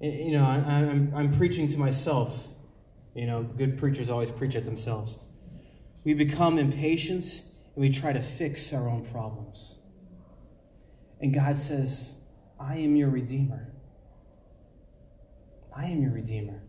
you 0.00 0.32
know, 0.32 0.44
I, 0.44 0.56
I'm, 0.56 1.12
I'm 1.14 1.30
preaching 1.30 1.68
to 1.68 1.78
myself. 1.78 2.48
You 3.14 3.26
know, 3.26 3.42
good 3.42 3.78
preachers 3.78 4.10
always 4.10 4.30
preach 4.30 4.56
at 4.56 4.64
themselves. 4.64 5.18
We 6.04 6.14
become 6.14 6.58
impatient 6.58 7.42
and 7.74 7.82
we 7.82 7.90
try 7.90 8.12
to 8.12 8.20
fix 8.20 8.72
our 8.72 8.88
own 8.88 9.04
problems. 9.06 9.78
And 11.20 11.32
God 11.32 11.56
says, 11.56 12.22
I 12.60 12.76
am 12.76 12.94
your 12.96 13.10
Redeemer. 13.10 13.72
I 15.74 15.86
am 15.86 16.02
your 16.02 16.12
Redeemer. 16.12 16.62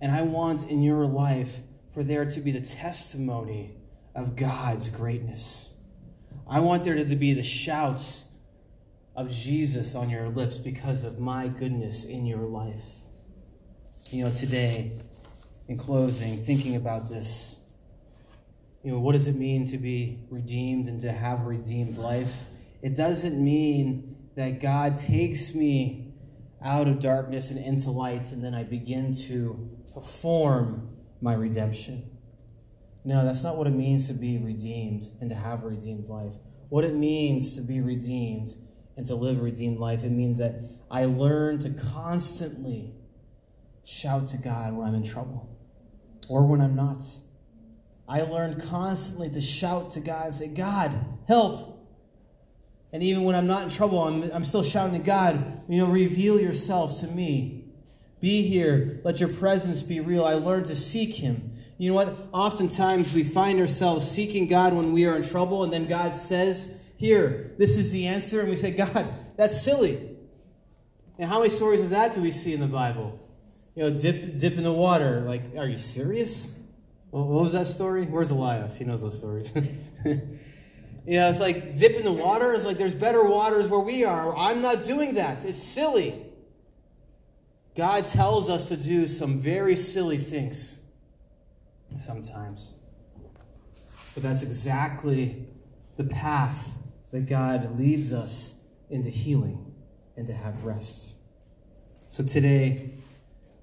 And 0.00 0.10
I 0.10 0.22
want 0.22 0.70
in 0.70 0.82
your 0.82 1.06
life 1.06 1.58
for 1.92 2.02
there 2.02 2.24
to 2.24 2.40
be 2.40 2.52
the 2.52 2.60
testimony 2.60 3.72
of 4.14 4.36
God's 4.36 4.90
greatness. 4.90 5.80
I 6.48 6.60
want 6.60 6.84
there 6.84 6.94
to 6.94 7.16
be 7.16 7.34
the 7.34 7.42
shout 7.42 8.04
of 9.16 9.30
Jesus 9.30 9.94
on 9.94 10.08
your 10.08 10.28
lips 10.28 10.58
because 10.58 11.04
of 11.04 11.18
my 11.18 11.48
goodness 11.48 12.04
in 12.04 12.24
your 12.24 12.42
life. 12.42 12.84
You 14.10 14.24
know, 14.24 14.32
today, 14.32 14.92
in 15.68 15.76
closing, 15.76 16.38
thinking 16.38 16.76
about 16.76 17.08
this, 17.08 17.62
you 18.82 18.92
know, 18.92 19.00
what 19.00 19.12
does 19.12 19.26
it 19.26 19.36
mean 19.36 19.64
to 19.66 19.76
be 19.76 20.18
redeemed 20.30 20.88
and 20.88 21.00
to 21.02 21.12
have 21.12 21.42
redeemed 21.42 21.98
life? 21.98 22.44
It 22.80 22.96
doesn't 22.96 23.42
mean 23.42 24.16
that 24.34 24.60
God 24.60 24.96
takes 24.96 25.54
me 25.54 26.14
out 26.62 26.88
of 26.88 27.00
darkness 27.00 27.50
and 27.50 27.62
into 27.64 27.90
light 27.90 28.32
and 28.32 28.42
then 28.42 28.54
I 28.54 28.64
begin 28.64 29.12
to 29.26 29.68
perform 29.92 30.96
my 31.20 31.34
redemption. 31.34 32.02
No, 33.04 33.24
that's 33.24 33.44
not 33.44 33.56
what 33.56 33.66
it 33.66 33.74
means 33.74 34.08
to 34.08 34.14
be 34.14 34.38
redeemed 34.38 35.04
and 35.20 35.28
to 35.28 35.36
have 35.36 35.64
a 35.64 35.68
redeemed 35.68 36.08
life. 36.08 36.34
What 36.68 36.84
it 36.84 36.94
means 36.94 37.56
to 37.56 37.62
be 37.62 37.80
redeemed 37.80 38.50
and 38.96 39.06
to 39.06 39.14
live 39.14 39.38
a 39.38 39.42
redeemed 39.42 39.78
life, 39.78 40.02
it 40.02 40.10
means 40.10 40.38
that 40.38 40.54
I 40.90 41.04
learn 41.04 41.58
to 41.60 41.70
constantly 41.70 42.94
shout 43.84 44.28
to 44.28 44.38
God 44.38 44.74
when 44.74 44.86
I'm 44.88 44.94
in 44.94 45.02
trouble 45.02 45.57
or 46.28 46.46
when 46.46 46.60
I'm 46.60 46.76
not. 46.76 47.02
I 48.08 48.22
learn 48.22 48.60
constantly 48.60 49.30
to 49.30 49.40
shout 49.40 49.90
to 49.92 50.00
God 50.00 50.26
and 50.26 50.34
say, 50.34 50.48
God, 50.48 50.90
help. 51.26 51.86
And 52.92 53.02
even 53.02 53.24
when 53.24 53.34
I'm 53.34 53.46
not 53.46 53.64
in 53.64 53.70
trouble, 53.70 54.02
I'm, 54.02 54.22
I'm 54.32 54.44
still 54.44 54.62
shouting 54.62 54.98
to 54.98 55.04
God, 55.04 55.62
you 55.68 55.78
know, 55.78 55.88
reveal 55.88 56.40
yourself 56.40 57.00
to 57.00 57.06
me. 57.08 57.64
Be 58.20 58.42
here. 58.42 59.00
Let 59.04 59.20
your 59.20 59.28
presence 59.28 59.82
be 59.82 60.00
real. 60.00 60.24
I 60.24 60.34
learned 60.34 60.66
to 60.66 60.76
seek 60.76 61.14
Him. 61.14 61.50
You 61.76 61.90
know 61.90 61.94
what? 61.94 62.16
Oftentimes 62.32 63.14
we 63.14 63.22
find 63.22 63.60
ourselves 63.60 64.10
seeking 64.10 64.48
God 64.48 64.74
when 64.74 64.92
we 64.92 65.06
are 65.06 65.14
in 65.14 65.22
trouble, 65.22 65.62
and 65.64 65.72
then 65.72 65.86
God 65.86 66.14
says, 66.14 66.82
Here, 66.96 67.52
this 67.58 67.76
is 67.76 67.92
the 67.92 68.06
answer. 68.06 68.40
And 68.40 68.48
we 68.48 68.56
say, 68.56 68.72
God, 68.72 69.06
that's 69.36 69.60
silly. 69.60 70.16
And 71.18 71.28
how 71.28 71.38
many 71.38 71.50
stories 71.50 71.82
of 71.82 71.90
that 71.90 72.14
do 72.14 72.22
we 72.22 72.30
see 72.30 72.54
in 72.54 72.60
the 72.60 72.66
Bible? 72.66 73.20
You 73.78 73.84
know, 73.84 73.96
dip, 73.96 74.38
dip 74.38 74.54
in 74.54 74.64
the 74.64 74.72
water. 74.72 75.20
Like, 75.20 75.56
are 75.56 75.68
you 75.68 75.76
serious? 75.76 76.66
What 77.12 77.28
was 77.28 77.52
that 77.52 77.68
story? 77.68 78.06
Where's 78.06 78.32
Elias? 78.32 78.76
He 78.76 78.84
knows 78.84 79.02
those 79.02 79.16
stories. 79.16 79.54
you 80.04 80.16
know, 81.06 81.30
it's 81.30 81.38
like 81.38 81.78
dip 81.78 81.92
in 81.92 82.02
the 82.02 82.12
water. 82.12 82.54
It's 82.54 82.66
like 82.66 82.76
there's 82.76 82.92
better 82.92 83.22
waters 83.28 83.68
where 83.68 83.78
we 83.78 84.04
are. 84.04 84.36
I'm 84.36 84.60
not 84.60 84.84
doing 84.84 85.14
that. 85.14 85.44
It's 85.44 85.62
silly. 85.62 86.26
God 87.76 88.04
tells 88.04 88.50
us 88.50 88.66
to 88.70 88.76
do 88.76 89.06
some 89.06 89.38
very 89.38 89.76
silly 89.76 90.18
things 90.18 90.84
sometimes. 91.96 92.80
But 94.12 94.24
that's 94.24 94.42
exactly 94.42 95.46
the 95.96 96.04
path 96.06 96.82
that 97.12 97.28
God 97.28 97.78
leads 97.78 98.12
us 98.12 98.66
into 98.90 99.08
healing 99.08 99.72
and 100.16 100.26
to 100.26 100.32
have 100.32 100.64
rest. 100.64 101.14
So 102.08 102.24
today, 102.24 102.87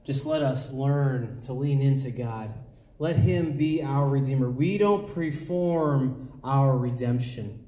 just 0.06 0.26
let 0.26 0.42
us 0.42 0.72
learn 0.72 1.42
to 1.42 1.54
lean 1.54 1.82
into 1.82 2.12
God. 2.12 2.54
Let 3.00 3.16
Him 3.16 3.58
be 3.58 3.82
our 3.84 4.08
Redeemer. 4.08 4.50
We 4.50 4.78
don't 4.78 5.14
perform 5.14 6.40
our 6.44 6.78
redemption. 6.78 7.66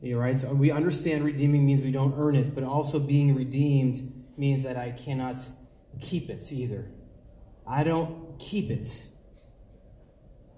You 0.00 0.18
right? 0.18 0.38
So 0.38 0.54
we 0.54 0.70
understand 0.70 1.24
redeeming 1.24 1.66
means 1.66 1.82
we 1.82 1.92
don't 1.92 2.14
earn 2.16 2.34
it, 2.34 2.54
but 2.54 2.64
also 2.64 2.98
being 2.98 3.34
redeemed 3.34 4.00
means 4.38 4.62
that 4.62 4.76
I 4.78 4.92
cannot 4.92 5.36
keep 6.00 6.30
it 6.30 6.50
either. 6.52 6.90
I 7.66 7.84
don't 7.84 8.38
keep 8.38 8.70
it, 8.70 9.06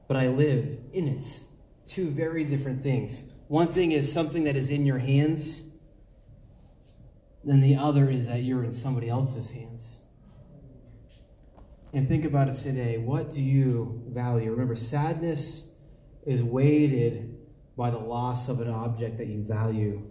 but 0.07 0.17
I 0.17 0.29
live 0.29 0.79
in 0.93 1.09
it. 1.09 1.41
Two 1.87 2.09
very 2.09 2.45
different 2.45 2.81
things. 2.81 3.33
One 3.49 3.67
thing 3.67 3.93
is 3.93 4.11
something 4.11 4.45
that 4.45 4.55
is 4.55 4.71
in 4.71 4.87
your 4.87 4.99
hands, 4.99 5.77
then 7.43 7.61
the 7.61 7.75
other 7.75 8.09
is 8.09 8.29
that 8.29 8.43
you're 8.43 8.63
in 8.63 8.71
somebody 8.71 9.09
else's 9.09 9.51
hands. 9.51 10.02
And 11.95 12.09
think 12.09 12.25
about 12.25 12.49
it 12.49 12.55
today. 12.55 12.99
What 12.99 13.31
do 13.31 13.43
you 13.43 14.03
value? 14.09 14.51
Remember, 14.51 14.75
sadness 14.75 15.79
is 16.25 16.43
weighted 16.43 17.37
by 17.77 17.91
the 17.91 17.99
loss 17.99 18.49
of 18.49 18.61
an 18.61 18.69
object 18.69 19.19
that 19.19 19.27
you 19.27 19.43
value. 19.43 20.03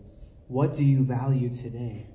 What 0.48 0.74
do 0.74 0.86
you 0.86 1.04
value 1.04 1.50
today? 1.50 2.08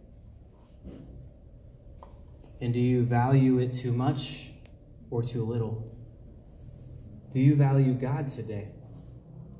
And 2.61 2.73
do 2.73 2.81
you 2.81 3.05
value 3.05 3.59
it 3.59 3.73
too 3.73 3.93
much 3.93 4.53
or 5.11 5.23
too 5.23 5.45
little? 5.45 5.97
Do 7.33 7.41
you 7.41 7.57
value 7.57 7.93
God 7.93 8.29
today? 8.29 8.69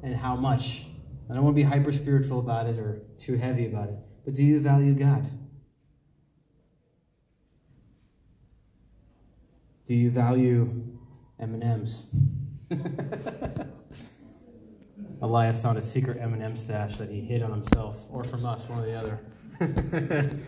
And 0.03 0.15
how 0.15 0.37
much? 0.37 0.87
I 1.29 1.35
don't 1.35 1.43
want 1.43 1.57
to 1.57 1.63
be 1.63 1.69
hyper 1.69 1.91
spiritual 1.91 2.39
about 2.39 2.67
it 2.67 2.79
or 2.79 3.03
too 3.17 3.37
heavy 3.37 3.67
about 3.67 3.89
it, 3.89 3.99
but 4.25 4.35
do 4.35 4.45
you 4.45 4.61
value 4.61 4.95
God? 4.95 5.29
Do 9.87 9.95
you 9.95 10.11
value 10.11 10.85
M&Ms? 11.39 12.21
Elias 15.23 15.61
found 15.61 15.79
a 15.79 15.83
secret 15.83 16.19
M&M 16.21 16.57
stash 16.57 16.97
that 16.97 17.09
he 17.09 17.21
hid 17.21 17.43
on 17.43 17.53
himself 17.53 18.05
or 18.11 18.25
from 18.25 18.45
us, 18.45 18.69
one 18.69 18.81
or 18.81 18.87
the 18.87 18.95
other. 18.95 19.21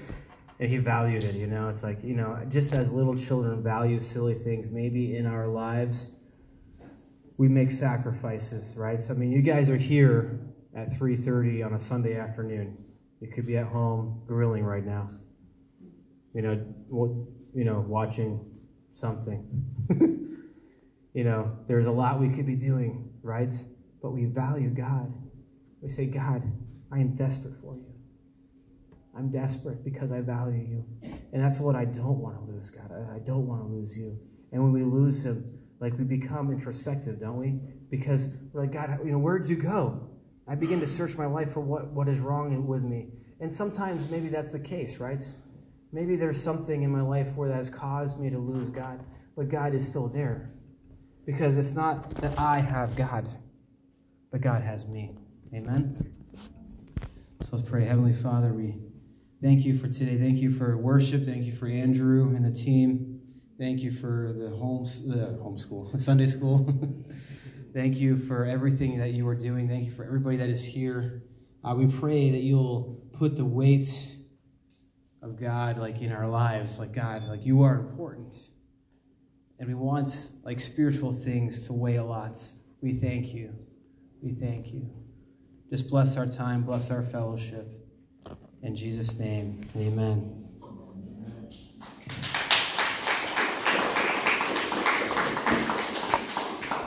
and 0.61 0.69
he 0.69 0.77
valued 0.79 1.25
it, 1.25 1.37
you 1.37 1.47
know. 1.47 1.69
It's 1.69 1.85
like, 1.85 2.03
you 2.03 2.15
know, 2.15 2.39
just 2.49 2.75
as 2.75 2.93
little 2.93 3.17
children 3.17 3.63
value 3.63 4.01
silly 4.01 4.35
things, 4.35 4.71
maybe 4.71 5.17
in 5.17 5.25
our 5.25 5.47
lives 5.47 6.19
we 7.39 7.49
make 7.49 7.71
sacrifices, 7.71 8.77
right? 8.79 8.99
So 8.99 9.15
I 9.15 9.17
mean, 9.17 9.31
you 9.31 9.41
guys 9.41 9.71
are 9.71 9.77
here 9.77 10.41
at 10.75 10.89
3:30 10.89 11.65
on 11.65 11.75
a 11.75 11.79
Sunday 11.79 12.17
afternoon. 12.17 12.77
You 13.21 13.29
could 13.29 13.47
be 13.47 13.57
at 13.57 13.67
home 13.67 14.23
grilling 14.27 14.65
right 14.65 14.85
now. 14.85 15.09
You 16.35 16.43
know, 16.43 17.27
you 17.55 17.65
know, 17.65 17.85
watching 17.89 18.45
something. 18.99 19.47
you 21.15 21.25
know, 21.25 21.57
there's 21.69 21.87
a 21.87 21.91
lot 21.91 22.19
we 22.19 22.29
could 22.29 22.47
be 22.47 22.57
doing, 22.57 23.11
right? 23.23 23.51
But 24.03 24.11
we 24.11 24.27
value 24.27 24.71
God. 24.71 25.13
We 25.81 25.89
say, 25.89 26.07
God, 26.07 26.43
I 26.93 26.99
am 26.99 27.15
desperate 27.15 27.55
for 27.55 27.77
you. 27.77 27.87
I'm 29.17 29.31
desperate 29.31 29.85
because 29.85 30.13
I 30.13 30.21
value 30.21 30.67
you. 30.69 30.85
And 31.33 31.43
that's 31.43 31.61
what 31.61 31.77
I 31.77 31.85
don't 31.85 32.19
want 32.19 32.37
to 32.37 32.53
lose, 32.53 32.71
God. 32.71 32.91
I 32.93 33.19
don't 33.25 33.47
want 33.47 33.63
to 33.63 33.69
lose 33.69 33.97
you. 33.97 34.19
And 34.53 34.63
when 34.63 34.73
we 34.73 34.83
lose 34.83 35.25
him, 35.25 35.59
like 35.81 35.97
we 35.99 36.05
become 36.05 36.51
introspective, 36.51 37.21
don't 37.21 37.37
we? 37.37 37.61
Because 37.91 38.39
we're 38.53 38.63
like, 38.63 38.73
God, 38.73 38.99
you 39.05 39.13
know, 39.13 39.19
where'd 39.19 39.49
you 39.49 39.57
go? 39.57 40.09
I 40.49 40.55
begin 40.55 40.81
to 40.81 40.87
search 40.87 41.17
my 41.17 41.27
life 41.27 41.53
for 41.53 41.61
what, 41.61 41.93
what 41.93 42.09
is 42.09 42.21
wrong 42.21 42.67
with 42.67 42.83
me. 42.83 43.09
And 43.41 43.53
sometimes 43.53 44.11
maybe 44.11 44.29
that's 44.29 44.53
the 44.53 44.61
case, 44.61 44.99
right? 44.99 45.21
Maybe 45.93 46.17
there's 46.17 46.41
something 46.41 46.83
in 46.83 46.91
my 46.91 47.01
life 47.01 47.37
where 47.37 47.49
that 47.49 47.55
has 47.55 47.71
caused 47.71 48.21
me 48.21 48.29
to 48.31 48.39
lose 48.39 48.69
God, 48.69 49.03
but 49.37 49.49
God 49.49 49.75
is 49.75 49.87
still 49.89 50.09
there. 50.09 50.51
Because 51.25 51.57
it's 51.57 51.75
not 51.75 52.11
that 52.17 52.39
I 52.39 52.59
have 52.59 52.95
God, 52.97 53.29
but 54.31 54.41
God 54.41 54.63
has 54.63 54.87
me. 54.89 55.17
Amen? 55.55 56.15
So 57.43 57.57
let's 57.57 57.69
pray. 57.69 57.85
Heavenly 57.85 58.13
Father, 58.13 58.53
we 58.53 58.75
thank 59.43 59.65
you 59.65 59.77
for 59.77 59.89
today. 59.89 60.17
Thank 60.19 60.39
you 60.39 60.53
for 60.53 60.77
worship. 60.77 61.23
Thank 61.23 61.45
you 61.45 61.53
for 61.53 61.67
Andrew 61.67 62.35
and 62.35 62.45
the 62.45 62.53
team. 62.53 63.21
Thank 63.59 63.81
you 63.81 63.91
for 63.91 64.35
the 64.37 64.51
home 64.51 64.85
the 64.85 65.39
homeschool, 65.43 65.99
Sunday 66.01 66.27
school. 66.27 66.69
thank 67.75 67.97
you 67.97 68.17
for 68.17 68.45
everything 68.45 68.99
that 68.99 69.13
you 69.13 69.27
are 69.27 69.35
doing. 69.35 69.69
Thank 69.69 69.85
you 69.85 69.91
for 69.91 70.05
everybody 70.05 70.37
that 70.37 70.49
is 70.49 70.65
here. 70.65 71.23
Uh, 71.65 71.75
we 71.75 71.87
pray 71.87 72.31
that 72.31 72.43
you'll 72.43 73.01
put 73.13 73.37
the 73.37 73.45
weight 73.45 74.17
of 75.23 75.39
God 75.39 75.79
like 75.79 76.01
in 76.03 76.13
our 76.13 76.29
lives, 76.29 76.79
like 76.79 76.93
God, 76.93 77.25
like 77.25 77.45
you 77.45 77.63
are 77.63 77.75
important. 77.75 78.37
And 79.59 79.69
we 79.69 79.75
want 79.75 80.31
like 80.45 80.61
spiritual 80.61 81.13
things 81.13 81.67
to 81.67 81.73
weigh 81.73 81.97
a 81.97 82.05
lot. 82.05 82.39
We 82.81 82.93
thank 82.93 83.35
you. 83.35 83.53
We 84.23 84.33
thank 84.33 84.73
you. 84.73 84.89
Just 85.71 85.91
bless 85.91 86.17
our 86.17 86.27
time, 86.27 86.63
bless 86.63 86.91
our 86.91 87.03
fellowship. 87.03 87.67
In 88.63 88.75
Jesus' 88.75 89.19
name, 89.19 89.61
amen. 89.77 90.38